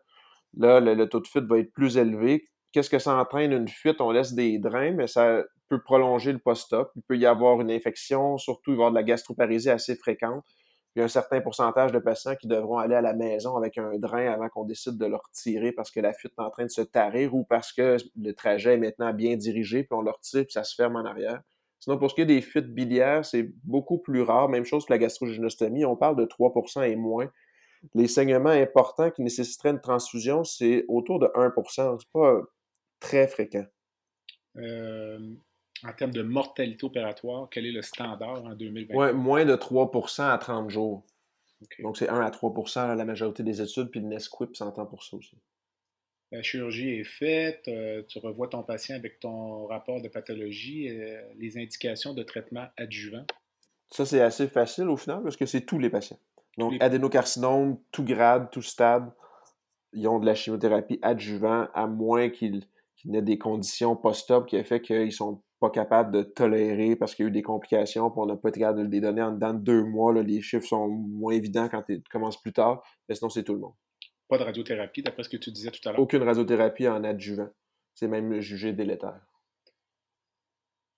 Là, 0.57 0.79
le 0.79 1.09
taux 1.09 1.19
de 1.19 1.27
fuite 1.27 1.45
va 1.45 1.59
être 1.59 1.71
plus 1.73 1.97
élevé 1.97 2.43
qu'est-ce 2.77 2.91
que 2.91 2.99
ça 2.99 3.15
entraîne? 3.15 3.51
Une 3.53 3.67
fuite? 3.67 4.01
On 4.01 4.11
laisse 4.11 4.33
des 4.33 4.59
drains, 4.59 4.91
mais 4.91 5.07
ça 5.07 5.43
peut 5.67 5.81
prolonger 5.81 6.31
le 6.31 6.37
post-op. 6.37 6.91
Il 6.95 7.01
peut 7.01 7.17
y 7.17 7.25
avoir 7.25 7.59
une 7.59 7.71
infection, 7.71 8.37
surtout 8.37 8.71
il 8.71 8.77
va 8.77 8.83
y 8.83 8.85
avoir 8.85 8.91
de 8.91 8.95
la 8.97 9.03
gastroparésie 9.03 9.71
assez 9.71 9.95
fréquente. 9.95 10.43
Il 10.95 10.99
y 10.99 11.01
a 11.01 11.05
un 11.05 11.09
certain 11.09 11.41
pourcentage 11.41 11.91
de 11.91 11.97
patients 11.97 12.35
qui 12.35 12.47
devront 12.47 12.77
aller 12.77 12.93
à 12.93 13.01
la 13.01 13.13
maison 13.13 13.55
avec 13.55 13.79
un 13.79 13.97
drain 13.97 14.31
avant 14.31 14.49
qu'on 14.49 14.63
décide 14.63 14.97
de 14.97 15.07
le 15.07 15.15
retirer 15.15 15.71
parce 15.71 15.89
que 15.89 15.99
la 15.99 16.13
fuite 16.13 16.33
est 16.37 16.41
en 16.41 16.51
train 16.51 16.65
de 16.65 16.71
se 16.71 16.81
tarir 16.81 17.33
ou 17.33 17.45
parce 17.45 17.73
que 17.73 17.97
le 18.15 18.33
trajet 18.33 18.75
est 18.75 18.77
maintenant 18.77 19.11
bien 19.13 19.35
dirigé, 19.37 19.83
puis 19.83 19.97
on 19.97 20.01
le 20.01 20.11
retire, 20.11 20.43
puis 20.43 20.53
ça 20.53 20.63
se 20.63 20.75
ferme 20.75 20.95
en 20.95 21.05
arrière. 21.05 21.41
Sinon, 21.79 21.97
pour 21.97 22.09
ce 22.09 22.15
qui 22.15 22.21
est 22.21 22.25
des 22.25 22.41
fuites 22.41 22.73
biliaires, 22.73 23.23
c'est 23.23 23.51
beaucoup 23.63 23.99
plus 23.99 24.21
rare. 24.21 24.49
Même 24.49 24.65
chose 24.65 24.85
pour 24.85 24.93
la 24.93 24.97
gastrogénostomie, 24.97 25.85
on 25.85 25.95
parle 25.95 26.15
de 26.15 26.25
3% 26.25 26.83
et 26.83 26.95
moins. 26.95 27.29
Les 27.93 28.07
saignements 28.07 28.49
importants 28.49 29.11
qui 29.11 29.21
nécessiteraient 29.21 29.69
une 29.69 29.81
transfusion, 29.81 30.43
c'est 30.43 30.85
autour 30.87 31.19
de 31.19 31.27
1% 31.27 31.97
C'est 31.99 32.11
pas 32.11 32.41
très 32.99 33.27
fréquent. 33.27 33.65
Euh, 34.57 35.19
en 35.85 35.93
termes 35.93 36.11
de 36.11 36.23
mortalité 36.23 36.85
opératoire, 36.85 37.47
quel 37.51 37.65
est 37.67 37.71
le 37.71 37.83
standard 37.83 38.43
en 38.43 38.55
2020? 38.55 38.95
Ouais, 38.95 39.13
moins 39.13 39.45
de 39.45 39.55
3% 39.55 40.23
à 40.23 40.37
30 40.37 40.69
jours. 40.69 41.03
Donc, 41.79 41.97
c'est 41.97 42.09
1 42.09 42.19
à 42.19 42.29
3% 42.29 42.95
la 42.95 43.05
majorité 43.05 43.43
des 43.43 43.61
études, 43.61 43.89
puis 43.89 43.99
le 43.99 44.07
NESQIP 44.07 44.55
s'entend 44.55 44.85
pour 44.85 45.03
ça 45.03 45.17
aussi. 45.17 45.37
La 46.31 46.41
chirurgie 46.41 46.89
est 46.89 47.05
faite, 47.05 47.63
euh, 47.69 48.03
tu 48.07 48.19
revois 48.19 48.49
ton 48.49 48.61
patient 48.61 48.95
avec 48.95 49.19
ton 49.19 49.65
rapport 49.67 50.01
de 50.01 50.09
pathologie, 50.09 50.89
euh, 50.89 51.21
les 51.37 51.57
indications 51.57 52.13
de 52.13 52.23
traitement 52.23 52.65
adjuvant. 52.75 53.25
Ça, 53.91 54.05
c'est 54.05 54.21
assez 54.21 54.47
facile 54.47 54.89
au 54.89 54.97
final 54.97 55.23
parce 55.23 55.37
que 55.37 55.45
c'est 55.45 55.61
tous 55.61 55.79
les 55.79 55.89
patients. 55.89 56.19
Donc, 56.57 56.73
adénocarcinome, 56.81 57.79
tout 57.91 58.03
grade, 58.03 58.49
tout 58.51 58.61
stade, 58.61 59.09
ils 59.93 60.07
ont 60.07 60.19
de 60.19 60.25
la 60.25 60.35
chimiothérapie 60.35 60.99
adjuvant 61.01 61.67
à 61.73 61.87
moins 61.87 62.29
qu'ils 62.29 62.67
a 63.15 63.21
des 63.21 63.37
conditions 63.37 63.95
post-op 63.95 64.47
qui 64.47 64.57
a 64.57 64.63
fait 64.63 64.81
qu'ils 64.81 65.13
sont 65.13 65.41
pas 65.59 65.69
capables 65.69 66.11
de 66.11 66.23
tolérer 66.23 66.95
parce 66.95 67.15
qu'il 67.15 67.23
y 67.23 67.27
a 67.27 67.29
eu 67.29 67.31
des 67.31 67.41
complications, 67.41 68.09
puis 68.09 68.19
on 68.19 68.25
n'a 68.25 68.35
pas 68.35 68.49
été 68.49 68.59
capable 68.59 68.85
de 68.85 68.91
les 68.91 68.99
donner 68.99 69.21
en 69.21 69.31
dedans 69.31 69.53
de 69.53 69.59
deux 69.59 69.83
mois. 69.83 70.13
les 70.13 70.41
chiffres 70.41 70.67
sont 70.67 70.87
moins 70.87 71.33
évidents 71.33 71.67
quand 71.69 71.83
tu 71.83 72.01
commences 72.11 72.39
plus 72.41 72.53
tard, 72.53 72.83
mais 73.07 73.15
sinon, 73.15 73.29
c'est 73.29 73.43
tout 73.43 73.53
le 73.53 73.59
monde. 73.59 73.73
Pas 74.27 74.37
de 74.37 74.43
radiothérapie, 74.43 75.01
d'après 75.03 75.23
ce 75.23 75.29
que 75.29 75.37
tu 75.37 75.51
disais 75.51 75.71
tout 75.71 75.87
à 75.87 75.91
l'heure? 75.91 76.01
Aucune 76.01 76.23
radiothérapie 76.23 76.87
en 76.87 77.03
adjuvant. 77.03 77.49
C'est 77.93 78.07
même 78.07 78.39
jugé 78.39 78.73
délétère. 78.73 79.21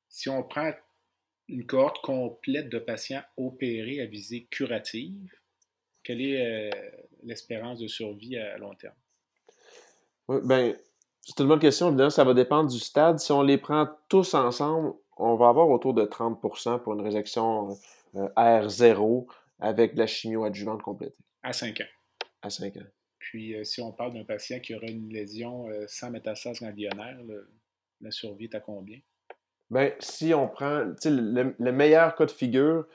Si 0.09 0.29
on 0.29 0.43
prend 0.43 0.71
une 1.47 1.65
cohorte 1.65 2.01
complète 2.01 2.69
de 2.69 2.79
patients 2.79 3.23
opérés 3.37 4.01
à 4.01 4.05
visée 4.05 4.45
curative, 4.45 5.31
quelle 6.03 6.21
est 6.21 6.45
euh, 6.45 6.69
l'espérance 7.23 7.79
de 7.79 7.87
survie 7.87 8.37
à 8.37 8.57
long 8.57 8.73
terme? 8.75 8.95
Oui, 10.27 10.37
ben, 10.43 10.75
c'est 11.21 11.39
une 11.39 11.47
bonne 11.47 11.59
question. 11.59 11.89
Évidemment, 11.89 12.09
ça 12.09 12.23
va 12.23 12.33
dépendre 12.33 12.69
du 12.69 12.79
stade. 12.79 13.19
Si 13.19 13.31
on 13.31 13.43
les 13.43 13.57
prend 13.57 13.87
tous 14.07 14.33
ensemble, 14.33 14.93
on 15.17 15.35
va 15.35 15.49
avoir 15.49 15.69
autour 15.69 15.93
de 15.93 16.03
30% 16.03 16.81
pour 16.81 16.93
une 16.93 17.01
résection 17.01 17.77
euh, 18.15 18.27
R0 18.35 19.27
avec 19.59 19.93
de 19.93 19.99
la 19.99 20.07
chimio 20.07 20.43
adjuvante 20.43 20.81
complétée. 20.81 21.15
À 21.43 21.53
5 21.53 21.81
ans. 21.81 22.27
À 22.41 22.49
5 22.49 22.77
ans. 22.77 22.79
Puis, 23.19 23.55
euh, 23.55 23.63
si 23.63 23.81
on 23.81 23.91
parle 23.91 24.13
d'un 24.13 24.23
patient 24.23 24.59
qui 24.59 24.73
aurait 24.73 24.91
une 24.91 25.09
lésion 25.09 25.69
euh, 25.69 25.85
sans 25.87 26.09
métastase 26.09 26.61
ganglionnaire, 26.61 27.17
la 28.01 28.11
survie 28.11 28.45
est 28.45 28.55
à 28.55 28.59
combien? 28.59 28.99
Bien, 29.69 29.91
si 29.99 30.33
on 30.33 30.47
prend, 30.47 30.85
le, 31.05 31.55
le 31.57 31.71
meilleur 31.71 32.15
cas 32.15 32.25
de 32.25 32.31
figure, 32.31 32.87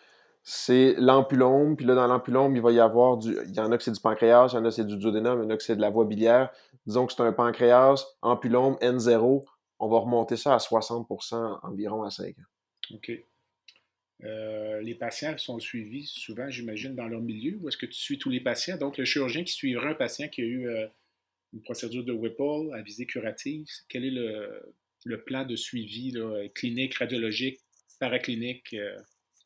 c'est 0.45 0.95
l'ampulome. 0.99 1.77
Puis 1.77 1.87
là, 1.87 1.95
dans 1.95 2.07
l'ampulome, 2.07 2.55
il 2.55 2.63
va 2.63 2.71
y 2.71 2.81
avoir 2.81 3.17
du. 3.17 3.37
Il 3.47 3.55
y 3.55 3.61
en 3.61 3.73
a 3.73 3.79
que 3.79 3.83
c'est 3.83 3.93
du 3.93 4.01
pancréas, 4.01 4.49
il 4.53 4.57
y 4.57 4.59
en 4.59 4.65
a 4.65 4.69
que 4.69 4.75
c'est 4.75 4.87
du 4.87 4.97
duodénum, 4.97 5.41
il 5.41 5.45
y 5.45 5.47
en 5.47 5.51
a 5.51 5.57
que 5.57 5.63
c'est 5.63 5.77
de 5.77 5.81
la 5.81 5.91
voie 5.91 6.05
biliaire. 6.05 6.51
Disons 6.87 7.07
que 7.07 7.13
c'est 7.13 7.23
un 7.23 7.33
pancréas, 7.33 8.05
ampulome, 8.21 8.75
N0. 8.81 9.45
On 9.79 9.89
va 9.89 9.99
remonter 9.99 10.37
ça 10.37 10.55
à 10.55 10.59
60% 10.59 11.59
environ 11.63 12.03
à 12.03 12.11
5 12.11 12.29
ans. 12.29 12.95
OK. 12.95 13.11
Euh, 14.23 14.81
les 14.81 14.95
patients 14.95 15.37
sont 15.37 15.59
suivis 15.59 16.07
souvent, 16.07 16.49
j'imagine, 16.49 16.95
dans 16.95 17.07
leur 17.07 17.21
milieu, 17.21 17.59
ou 17.61 17.69
est-ce 17.69 17.77
que 17.77 17.87
tu 17.87 17.99
suis 17.99 18.19
tous 18.19 18.31
les 18.31 18.41
patients? 18.41 18.77
Donc, 18.77 18.97
le 18.97 19.05
chirurgien 19.05 19.45
qui 19.45 19.53
suivra 19.53 19.89
un 19.89 19.95
patient 19.95 20.29
qui 20.29 20.43
a 20.43 20.45
eu 20.45 20.69
euh, 20.69 20.87
une 21.53 21.63
procédure 21.63 22.05
de 22.05 22.13
Whipple 22.13 22.75
à 22.75 22.83
visée 22.83 23.07
curative, 23.07 23.67
quel 23.89 24.05
est 24.05 24.11
le, 24.11 25.23
plan 25.25 25.45
de 25.45 25.57
suivi 25.57 26.15
clinique, 26.55 26.95
radiologique, 26.95 27.61
paraclinique? 28.01 28.75
Euh? 28.75 28.97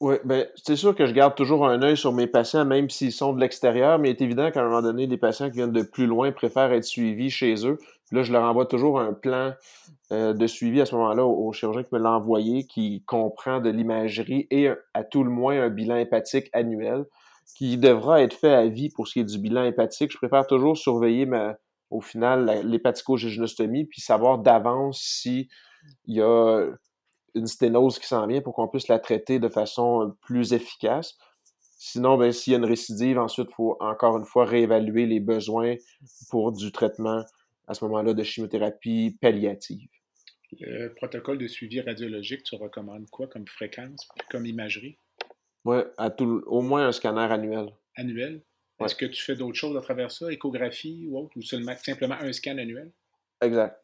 Oui, 0.01 0.15
ben, 0.25 0.47
c'est 0.55 0.77
sûr 0.77 0.95
que 0.95 1.07
je 1.07 1.13
garde 1.13 1.35
toujours 1.35 1.67
un 1.67 1.83
œil 1.83 1.97
sur 1.97 2.13
mes 2.13 2.29
patients, 2.29 2.65
même 2.65 2.89
s'ils 2.89 3.13
sont 3.13 3.33
de 3.33 3.41
l'extérieur, 3.41 3.99
mais 3.99 4.11
il 4.11 4.13
est 4.13 4.21
évident 4.21 4.51
qu'à 4.53 4.61
un 4.61 4.65
moment 4.65 4.83
donné, 4.83 5.07
les 5.07 5.17
patients 5.17 5.51
qui 5.51 5.57
viennent 5.57 5.73
de 5.73 5.83
plus 5.83 6.07
loin 6.07 6.31
préfèrent 6.31 6.73
être 6.73 6.85
suivis 6.85 7.31
chez 7.31 7.67
eux. 7.67 7.79
Là, 8.13 8.23
je 8.23 8.33
leur 8.33 8.43
envoie 8.45 8.67
toujours 8.67 9.01
un 9.01 9.13
plan 9.13 9.53
euh, 10.13 10.33
de 10.33 10.47
suivi 10.47 10.81
à 10.81 10.87
ce 10.87 10.95
moment-là 10.95 11.25
au, 11.25 11.53
chirurgien 11.53 11.83
qui 11.83 11.95
me 11.95 12.01
l'a 12.01 12.13
envoyé, 12.13 12.67
qui 12.67 13.03
comprend 13.07 13.61
de 13.61 13.71
l'imagerie 13.71 14.47
et 14.51 14.71
à 14.95 15.05
tout 15.05 15.25
le 15.25 15.31
moins 15.31 15.61
un 15.61 15.69
bilan 15.69 15.97
hépatique 15.97 16.49
annuel, 16.53 17.05
qui 17.57 17.77
devra 17.77 18.23
être 18.23 18.35
fait 18.35 18.53
à 18.53 18.67
vie 18.67 18.91
pour 18.91 19.09
ce 19.09 19.15
qui 19.15 19.21
est 19.21 19.25
du 19.25 19.39
bilan 19.39 19.65
hépatique. 19.65 20.13
Je 20.13 20.19
préfère 20.19 20.47
toujours 20.47 20.77
surveiller 20.77 21.27
ma, 21.27 21.57
au 21.91 22.01
final 22.01 22.63
l'hépatico-géginostomie, 22.65 23.85
puis 23.85 24.01
savoir 24.01 24.39
d'avance 24.39 25.01
si 25.01 25.49
il 26.07 26.17
y 26.17 26.23
a 26.23 26.67
une 27.35 27.47
sténose 27.47 27.99
qui 27.99 28.07
s'en 28.07 28.27
vient 28.27 28.41
pour 28.41 28.55
qu'on 28.55 28.69
puisse 28.69 28.89
la 28.89 28.99
traiter 28.99 29.39
de 29.39 29.49
façon 29.49 30.15
plus 30.23 30.53
efficace. 30.53 31.17
Sinon, 31.79 32.19
ben, 32.19 32.33
s'il 32.33 32.53
y 32.53 32.57
a 32.57 32.59
une 32.59 32.65
récidive, 32.65 33.19
ensuite, 33.19 33.49
il 33.51 33.55
faut 33.55 33.77
encore 33.81 34.19
une 34.19 34.25
fois 34.25 34.45
réévaluer 34.45 35.07
les 35.07 35.21
besoins 35.21 35.77
pour 36.29 36.53
du 36.53 36.73
traitement 36.73 37.23
à 37.69 37.75
ce 37.75 37.85
moment-là 37.85 38.15
de 38.15 38.23
chimiothérapie 38.23 39.17
palliative. 39.21 39.89
Le 40.59 40.89
protocole 40.95 41.39
de 41.39 41.47
suivi 41.47 41.81
radiologique, 41.81 42.43
tu 42.43 42.57
recommandes 42.57 43.09
quoi 43.11 43.29
comme 43.29 43.47
fréquence, 43.47 44.09
comme 44.31 44.47
imagerie? 44.47 44.99
Oui, 45.65 45.79
au 46.47 46.63
moins 46.63 46.89
un 46.89 46.93
scanner 46.93 47.31
annuel. 47.31 47.69
Annuel? 47.97 48.43
Est-ce 48.81 48.95
que 48.95 49.07
tu 49.07 49.23
fais 49.23 49.35
d'autres 49.35 49.59
choses 49.59 49.77
à 49.77 49.81
travers 49.81 50.11
ça, 50.11 50.33
échographie 50.33 51.07
ou 51.09 51.19
autre, 51.19 51.37
ou 51.37 51.43
seulement 51.43 51.77
simplement 51.77 52.15
un 52.15 52.33
scan 52.33 52.59
annuel? 52.59 52.93
Exact. 53.43 53.77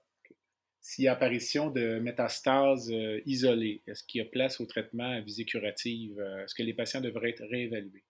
S'il 0.81 1.07
y 1.07 1.09
a 1.09 1.13
apparition 1.13 1.71
de 1.71 1.99
métastases 1.99 2.91
euh, 2.93 3.21
isolées, 3.25 3.83
est-ce 3.87 4.05
qu'il 4.05 4.21
y 4.21 4.23
a 4.23 4.27
place 4.27 4.61
au 4.61 4.67
traitement 4.67 5.11
à 5.11 5.21
visée 5.21 5.47
curative? 5.47 6.21
Euh, 6.21 6.45
est-ce 6.45 6.55
que 6.55 6.63
les 6.63 6.75
patients 6.75 7.01
devraient 7.01 7.31
être 7.31 7.45
réévalués? 7.51 8.05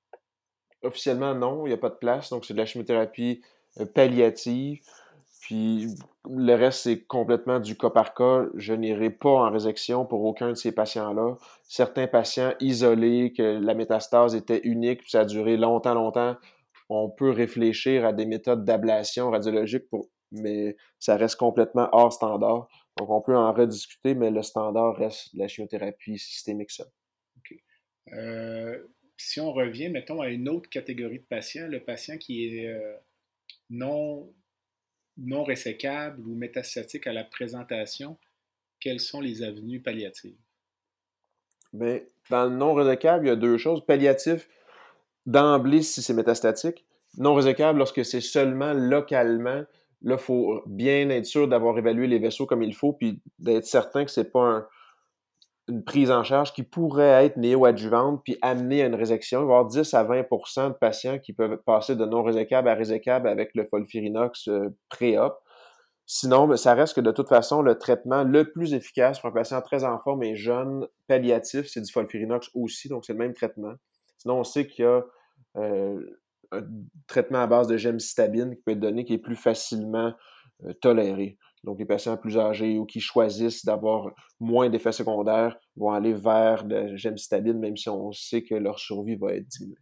Officiellement, 0.83 1.35
non, 1.35 1.67
il 1.67 1.71
n'y 1.71 1.75
a 1.75 1.79
pas 1.79 1.89
de 1.89 1.95
place. 1.95 2.31
Donc, 2.31 2.45
c'est 2.45 2.53
de 2.53 2.59
la 2.59 2.67
chimiothérapie 2.67 3.43
euh, 3.79 3.87
palliative. 3.87 4.83
Puis 5.45 5.89
le 6.27 6.55
reste, 6.55 6.85
c'est 6.85 7.05
complètement 7.05 7.61
du 7.61 7.77
cas 7.77 7.91
par 7.91 8.15
cas. 8.15 8.47
Je 8.55 8.73
n'irai 8.73 9.11
pas 9.11 9.29
en 9.29 9.51
résection 9.51 10.07
pour 10.07 10.25
aucun 10.25 10.51
de 10.51 10.55
ces 10.55 10.73
patients-là. 10.73 11.37
Certains 11.65 12.07
patients 12.07 12.55
isolés, 12.61 13.35
que 13.37 13.61
la 13.61 13.75
métastase 13.75 14.35
était 14.35 14.63
unique, 14.65 15.01
puis 15.01 15.11
ça 15.11 15.21
a 15.21 15.25
duré 15.27 15.59
longtemps, 15.59 15.93
longtemps, 15.93 16.37
on 16.89 17.11
peut 17.11 17.31
réfléchir 17.31 18.07
à 18.07 18.15
des 18.15 18.25
méthodes 18.25 18.65
d'ablation 18.65 19.31
radiologique 19.31 19.85
mais 20.33 20.77
ça 20.99 21.17
reste 21.17 21.37
complètement 21.37 21.89
hors 21.93 22.13
standard. 22.13 22.67
Donc, 22.99 23.11
on 23.11 23.21
peut 23.21 23.37
en 23.37 23.53
rediscuter, 23.53 24.15
mais 24.15 24.31
le 24.31 24.43
standard 24.43 24.97
reste 24.97 25.29
la 25.35 25.47
chimiothérapie 25.47 26.19
systémique 26.19 26.71
seule. 26.73 26.89
Si 29.17 29.41
on 29.41 29.53
revient, 29.53 29.91
mettons, 29.91 30.21
à 30.23 30.29
une 30.29 30.49
autre 30.49 30.69
catégorie 30.69 31.21
de 31.21 31.25
patients, 31.25 31.69
le 31.69 31.85
patient 31.85 32.19
qui 32.19 32.47
est 32.47 32.67
euh, 32.67 32.97
non, 33.71 34.33
non 35.17 35.45
résécable 35.45 36.21
ou 36.27 36.35
métastatique 36.35 37.07
à 37.07 37.13
la 37.13 37.25
présentation, 37.25 38.19
quelles 38.81 39.01
sont 39.01 39.21
les 39.21 39.43
avenues 39.43 39.81
palliatives? 39.81 40.37
Bien, 41.73 42.01
dans 42.31 42.45
le 42.45 42.57
non 42.57 42.75
résécable, 42.75 43.27
il 43.27 43.29
y 43.29 43.33
a 43.33 43.37
deux 43.37 43.59
choses. 43.59 43.85
Palliatif, 43.85 44.49
d'emblée, 45.27 45.83
si 45.83 46.03
c'est 46.03 46.15
métastatique. 46.15 46.85
Non 47.17 47.35
résécable, 47.35 47.79
lorsque 47.79 48.05
c'est 48.05 48.21
seulement 48.21 48.73
localement 48.73 49.65
Là, 50.05 50.17
il 50.17 50.23
faut 50.23 50.63
bien 50.67 51.09
être 51.09 51.25
sûr 51.25 51.49
d'avoir 51.49 51.79
évalué 51.79 52.07
les 52.07 52.19
vaisseaux 52.19 52.45
comme 52.45 52.63
il 52.63 52.75
faut, 52.75 52.93
puis 52.93 53.23
d'être 53.39 53.65
certain 53.65 54.05
que 54.05 54.11
ce 54.11 54.21
n'est 54.21 54.29
pas 54.29 54.69
une 55.69 55.83
prise 55.83 56.11
en 56.11 56.23
charge 56.25 56.53
qui 56.53 56.63
pourrait 56.63 57.25
être 57.25 57.37
néo-adjuvante 57.37 58.23
puis 58.25 58.37
amener 58.43 58.83
à 58.83 58.87
une 58.87 58.95
résection. 58.95 59.41
Il 59.41 59.47
va 59.47 59.53
y 59.53 59.57
avoir 59.57 59.67
10 59.67 59.95
à 59.95 60.05
20% 60.05 60.69
de 60.69 60.75
patients 60.75 61.19
qui 61.19 61.33
peuvent 61.33 61.59
passer 61.65 61.97
de 61.97 62.05
non 62.05 62.23
résécable 62.23 62.69
à 62.69 62.75
résécable 62.75 63.29
avec 63.29 63.51
le 63.55 63.65
folfirinox 63.67 64.49
euh, 64.49 64.69
pré-op. 64.91 65.35
Sinon, 66.07 66.47
ben, 66.47 66.57
ça 66.57 66.75
reste 66.75 66.95
que 66.95 67.01
de 67.01 67.13
toute 67.13 67.29
façon, 67.29 67.63
le 67.63 67.79
traitement 67.79 68.25
le 68.25 68.51
plus 68.51 68.75
efficace 68.75 69.21
pour 69.21 69.31
un 69.31 69.33
patient 69.33 69.63
très 69.63 69.85
en 69.85 69.99
forme 69.99 70.23
et 70.23 70.37
jeune, 70.37 70.87
palliatif, 71.07 71.67
c'est 71.67 71.81
du 71.81 71.91
folfirinox 71.91 72.51
aussi, 72.55 72.89
donc 72.89 73.07
c'est 73.07 73.15
le 73.15 73.19
même 73.19 73.33
traitement. 73.33 73.73
Sinon, 74.19 74.41
on 74.41 74.45
sait 74.45 74.67
qu'il 74.67 74.85
y 74.85 74.89
a 74.89 75.03
euh, 75.57 75.99
un 76.53 76.63
traitement 77.07 77.41
à 77.41 77.47
base 77.47 77.69
de 77.69 77.79
gemcitabine 77.79 78.55
qui 78.55 78.63
peut 78.63 78.73
être 78.73 78.81
donné 78.81 79.07
qui 79.07 79.15
est 79.15 79.19
plus 79.19 79.37
facilement 79.37 80.13
euh, 80.65 80.75
toléré. 80.75 81.39
Donc, 81.65 81.79
les 81.79 81.87
patients 81.87 82.17
plus 82.17 82.39
âgés 82.39 82.79
ou 82.79 82.85
qui 82.85 83.01
choisissent 83.01 83.65
d'avoir 83.65 84.13
moins 84.39 84.69
d'effets 84.69 84.93
secondaires 84.93 85.57
vont 85.77 85.91
aller 85.91 86.13
vers 86.13 86.65
le 86.67 86.97
gemcitabine, 86.97 87.59
même 87.59 87.77
si 87.77 87.89
on 87.89 88.13
sait 88.13 88.43
que 88.43 88.55
leur 88.55 88.79
survie 88.79 89.17
va 89.17 89.35
être 89.35 89.49
diminuée. 89.49 89.79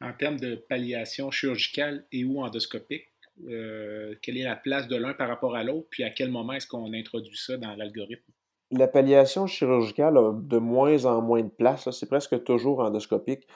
En 0.00 0.12
termes 0.12 0.38
de 0.38 0.54
palliation 0.68 1.30
chirurgicale 1.30 2.06
et 2.12 2.24
ou 2.24 2.40
endoscopique, 2.40 3.08
euh, 3.46 4.14
quelle 4.22 4.38
est 4.38 4.44
la 4.44 4.56
place 4.56 4.88
de 4.88 4.96
l'un 4.96 5.14
par 5.14 5.28
rapport 5.28 5.54
à 5.54 5.62
l'autre, 5.62 5.86
puis 5.90 6.02
à 6.02 6.10
quel 6.10 6.30
moment 6.30 6.54
est-ce 6.54 6.66
qu'on 6.66 6.92
introduit 6.92 7.36
ça 7.36 7.56
dans 7.56 7.74
l'algorithme? 7.76 8.32
La 8.70 8.88
palliation 8.88 9.46
chirurgicale 9.46 10.16
a 10.16 10.32
de 10.32 10.58
moins 10.58 11.04
en 11.04 11.22
moins 11.22 11.42
de 11.42 11.48
place. 11.48 11.90
C'est 11.90 12.08
presque 12.08 12.42
toujours 12.44 12.80
endoscopique. 12.80 13.46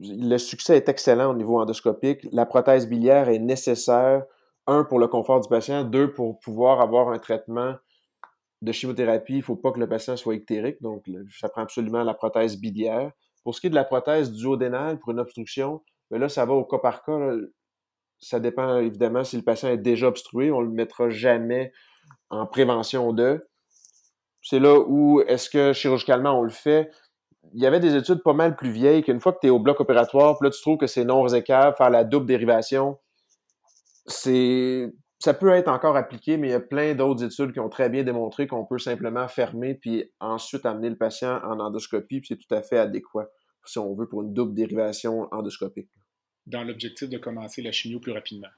Le 0.00 0.38
succès 0.38 0.76
est 0.76 0.88
excellent 0.88 1.30
au 1.30 1.34
niveau 1.34 1.58
endoscopique. 1.58 2.26
La 2.32 2.46
prothèse 2.46 2.88
biliaire 2.88 3.28
est 3.28 3.38
nécessaire, 3.38 4.24
un, 4.66 4.84
pour 4.84 4.98
le 4.98 5.08
confort 5.08 5.40
du 5.40 5.48
patient, 5.48 5.84
deux, 5.84 6.12
pour 6.12 6.38
pouvoir 6.40 6.80
avoir 6.80 7.08
un 7.08 7.18
traitement 7.18 7.74
de 8.62 8.72
chimiothérapie. 8.72 9.34
Il 9.34 9.38
ne 9.38 9.42
faut 9.42 9.56
pas 9.56 9.72
que 9.72 9.80
le 9.80 9.88
patient 9.88 10.16
soit 10.16 10.34
ictérique, 10.34 10.80
donc 10.80 11.04
ça 11.38 11.48
prend 11.48 11.62
absolument 11.62 12.02
la 12.02 12.14
prothèse 12.14 12.58
biliaire. 12.58 13.12
Pour 13.42 13.54
ce 13.54 13.60
qui 13.60 13.66
est 13.66 13.70
de 13.70 13.74
la 13.74 13.84
prothèse 13.84 14.32
duodénale 14.32 14.98
pour 14.98 15.12
une 15.12 15.20
obstruction, 15.20 15.82
mais 16.10 16.18
ben 16.18 16.22
là, 16.22 16.28
ça 16.28 16.46
va 16.46 16.54
au 16.54 16.64
cas 16.64 16.78
par 16.78 17.02
cas 17.04 17.18
ça 18.18 18.40
dépend 18.40 18.78
évidemment 18.78 19.22
si 19.22 19.36
le 19.36 19.42
patient 19.42 19.68
est 19.68 19.78
déjà 19.78 20.08
obstrué, 20.08 20.50
on 20.50 20.60
ne 20.60 20.66
le 20.66 20.72
mettra 20.72 21.10
jamais 21.10 21.72
en 22.30 22.46
prévention 22.46 23.12
de. 23.12 23.46
C'est 24.42 24.58
là 24.58 24.78
où 24.78 25.20
est-ce 25.26 25.50
que 25.50 25.72
chirurgicalement 25.72 26.38
on 26.38 26.42
le 26.42 26.50
fait. 26.50 26.90
Il 27.52 27.62
y 27.62 27.66
avait 27.66 27.80
des 27.80 27.94
études 27.94 28.22
pas 28.22 28.32
mal 28.32 28.56
plus 28.56 28.70
vieilles 28.70 29.02
qu'une 29.02 29.20
fois 29.20 29.32
que 29.32 29.40
tu 29.40 29.48
es 29.48 29.50
au 29.50 29.58
bloc 29.58 29.80
opératoire, 29.80 30.38
puis 30.38 30.48
là 30.48 30.50
tu 30.50 30.60
trouves 30.60 30.78
que 30.78 30.86
c'est 30.86 31.04
non 31.04 31.22
résécable, 31.22 31.76
faire 31.76 31.90
la 31.90 32.04
double 32.04 32.26
dérivation, 32.26 32.98
c'est 34.06 34.92
ça 35.18 35.32
peut 35.32 35.48
être 35.50 35.68
encore 35.68 35.96
appliqué, 35.96 36.36
mais 36.36 36.48
il 36.48 36.50
y 36.50 36.54
a 36.54 36.60
plein 36.60 36.94
d'autres 36.94 37.24
études 37.24 37.52
qui 37.52 37.60
ont 37.60 37.70
très 37.70 37.88
bien 37.88 38.02
démontré 38.02 38.46
qu'on 38.46 38.66
peut 38.66 38.78
simplement 38.78 39.26
fermer 39.26 39.74
puis 39.74 40.04
ensuite 40.20 40.66
amener 40.66 40.90
le 40.90 40.96
patient 40.96 41.40
en 41.44 41.60
endoscopie, 41.60 42.20
puis 42.20 42.28
c'est 42.28 42.36
tout 42.36 42.54
à 42.54 42.62
fait 42.62 42.78
adéquat 42.78 43.30
si 43.64 43.78
on 43.78 43.94
veut 43.94 44.06
pour 44.06 44.22
une 44.22 44.34
double 44.34 44.54
dérivation 44.54 45.26
endoscopique 45.32 45.88
dans 46.46 46.64
l'objectif 46.64 47.08
de 47.08 47.18
commencer 47.18 47.62
la 47.62 47.72
chimio 47.72 48.00
plus 48.00 48.12
rapidement. 48.12 48.48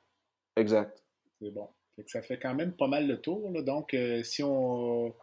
Exact. 0.56 1.02
C'est 1.40 1.50
bon. 1.50 1.68
ça 2.06 2.22
fait 2.22 2.38
quand 2.38 2.54
même 2.54 2.72
pas 2.72 2.88
mal 2.88 3.06
le 3.06 3.20
tour. 3.20 3.50
Donc, 3.62 3.94
euh, 3.94 4.22
si 4.22 4.42
on. 4.42 5.14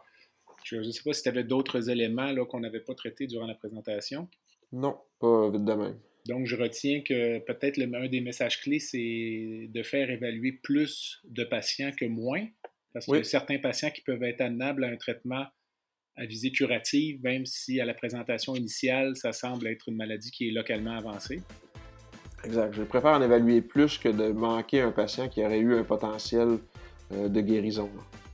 Je 0.64 0.76
ne 0.76 0.90
sais 0.90 1.02
pas 1.04 1.12
si 1.12 1.22
tu 1.22 1.28
avais 1.28 1.44
d'autres 1.44 1.90
éléments 1.90 2.32
qu'on 2.46 2.60
n'avait 2.60 2.80
pas 2.80 2.94
traités 2.94 3.26
durant 3.26 3.46
la 3.46 3.54
présentation. 3.54 4.28
Non, 4.72 4.98
pas 5.18 5.50
vite 5.50 5.64
de 5.64 5.72
même. 5.74 5.98
Donc, 6.26 6.46
je 6.46 6.56
retiens 6.56 7.02
que 7.02 7.38
peut-être 7.40 7.80
un 7.80 8.08
des 8.08 8.20
messages 8.20 8.60
clés, 8.60 8.78
c'est 8.78 9.68
de 9.68 9.82
faire 9.82 10.10
évaluer 10.10 10.52
plus 10.52 11.20
de 11.24 11.44
patients 11.44 11.90
que 11.92 12.06
moins. 12.06 12.46
Parce 12.92 13.06
qu'il 13.06 13.16
y 13.16 13.18
a 13.18 13.24
certains 13.24 13.58
patients 13.58 13.90
qui 13.90 14.00
peuvent 14.02 14.22
être 14.22 14.40
amenables 14.40 14.84
à 14.84 14.88
un 14.88 14.96
traitement 14.96 15.46
à 16.16 16.26
visée 16.26 16.52
curative, 16.52 17.20
même 17.22 17.44
si 17.44 17.80
à 17.80 17.84
la 17.84 17.92
présentation 17.92 18.54
initiale, 18.54 19.16
ça 19.16 19.32
semble 19.32 19.66
être 19.66 19.88
une 19.88 19.96
maladie 19.96 20.30
qui 20.30 20.48
est 20.48 20.52
localement 20.52 20.96
avancée. 20.96 21.42
Exact. 22.44 22.72
Je 22.74 22.82
préfère 22.82 23.12
en 23.12 23.22
évaluer 23.22 23.62
plus 23.62 23.98
que 23.98 24.08
de 24.08 24.28
manquer 24.28 24.80
un 24.80 24.92
patient 24.92 25.28
qui 25.28 25.44
aurait 25.44 25.58
eu 25.58 25.74
un 25.74 25.82
potentiel 25.82 26.58
euh, 27.12 27.28
de 27.28 27.40
guérison. 27.40 27.90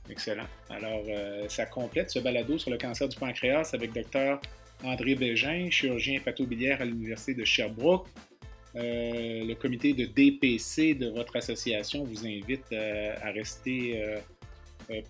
Excellent. 0.09 0.45
Alors, 0.69 1.03
euh, 1.07 1.47
ça 1.47 1.65
complète 1.65 2.11
ce 2.11 2.19
balado 2.19 2.57
sur 2.57 2.69
le 2.69 2.77
cancer 2.77 3.07
du 3.07 3.17
pancréas 3.17 3.71
avec 3.73 3.93
Dr. 3.93 4.39
André 4.83 5.15
Bégin, 5.15 5.69
chirurgien 5.69 6.15
hépatobiliaire 6.15 6.81
à 6.81 6.85
l'Université 6.85 7.33
de 7.33 7.45
Sherbrooke. 7.45 8.07
Euh, 8.75 9.45
le 9.45 9.53
comité 9.55 9.93
de 9.93 10.05
DPC 10.05 10.93
de 10.95 11.09
votre 11.09 11.35
association 11.35 12.03
vous 12.03 12.25
invite 12.25 12.71
à 12.71 13.31
rester 13.31 14.01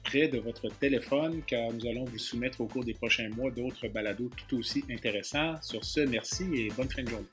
près 0.04 0.28
de 0.28 0.40
votre 0.40 0.70
téléphone 0.70 1.42
car 1.46 1.72
nous 1.72 1.88
allons 1.88 2.06
vous 2.06 2.18
soumettre 2.18 2.62
au 2.62 2.68
cours 2.68 2.84
des 2.84 2.94
prochains 2.94 3.30
mois 3.30 3.52
d'autres 3.52 3.88
balados 3.88 4.30
tout 4.48 4.58
aussi 4.58 4.84
intéressants. 4.90 5.62
Sur 5.62 5.84
ce, 5.86 6.02
merci 6.02 6.44
et 6.56 6.70
bonne 6.76 6.90
fin 6.90 7.04
de 7.04 7.10
journée. 7.10 7.28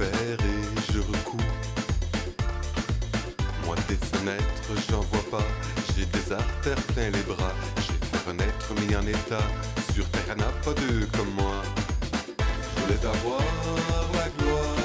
et 0.00 0.92
je 0.92 0.98
recours. 1.00 1.40
Moi 3.64 3.76
des 3.88 3.96
fenêtres, 3.96 4.90
j'en 4.90 5.00
vois 5.00 5.30
pas. 5.30 5.77
J'ai 5.98 6.06
des 6.06 6.32
artères 6.32 6.80
plein 6.94 7.10
les 7.10 7.22
bras. 7.22 7.52
J'ai 7.78 7.98
fait 8.06 8.28
renaître 8.28 8.72
mis 8.74 8.94
en 8.94 9.04
état. 9.04 9.42
Sur 9.92 10.08
terre, 10.10 10.36
n'a 10.36 10.44
pas 10.62 10.72
deux 10.74 11.08
comme 11.16 11.30
moi. 11.34 11.60
Je 12.38 12.82
voulais 12.82 13.04
avoir 13.04 13.40
la 14.14 14.28
gloire. 14.38 14.76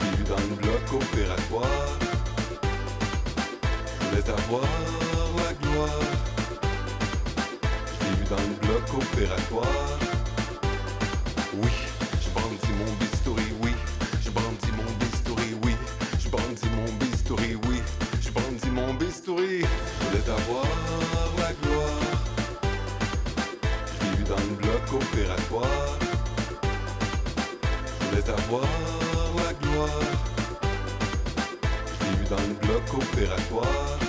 J'ai 0.00 0.16
vu 0.16 0.24
dans 0.24 0.42
le 0.50 0.56
bloc 0.56 1.02
opératoire. 1.02 1.98
Je 4.00 4.06
voulais 4.08 4.28
avoir 4.28 4.68
la 5.36 5.52
gloire. 5.54 6.00
J'ai 8.00 8.10
vu 8.16 8.24
dans 8.28 8.42
le 8.42 8.66
bloc 8.66 9.04
opératoire. 9.04 10.11
Opératoire. 24.92 25.98
Je 28.00 28.06
voulais 28.06 28.30
avoir 28.30 28.62
la 29.36 29.52
gloire. 29.54 29.88
Je 31.86 32.04
l'ai 32.04 32.16
vu 32.16 32.24
dans 32.28 32.36
le 32.36 32.54
bloc 32.66 32.94
opératoire. 32.94 34.01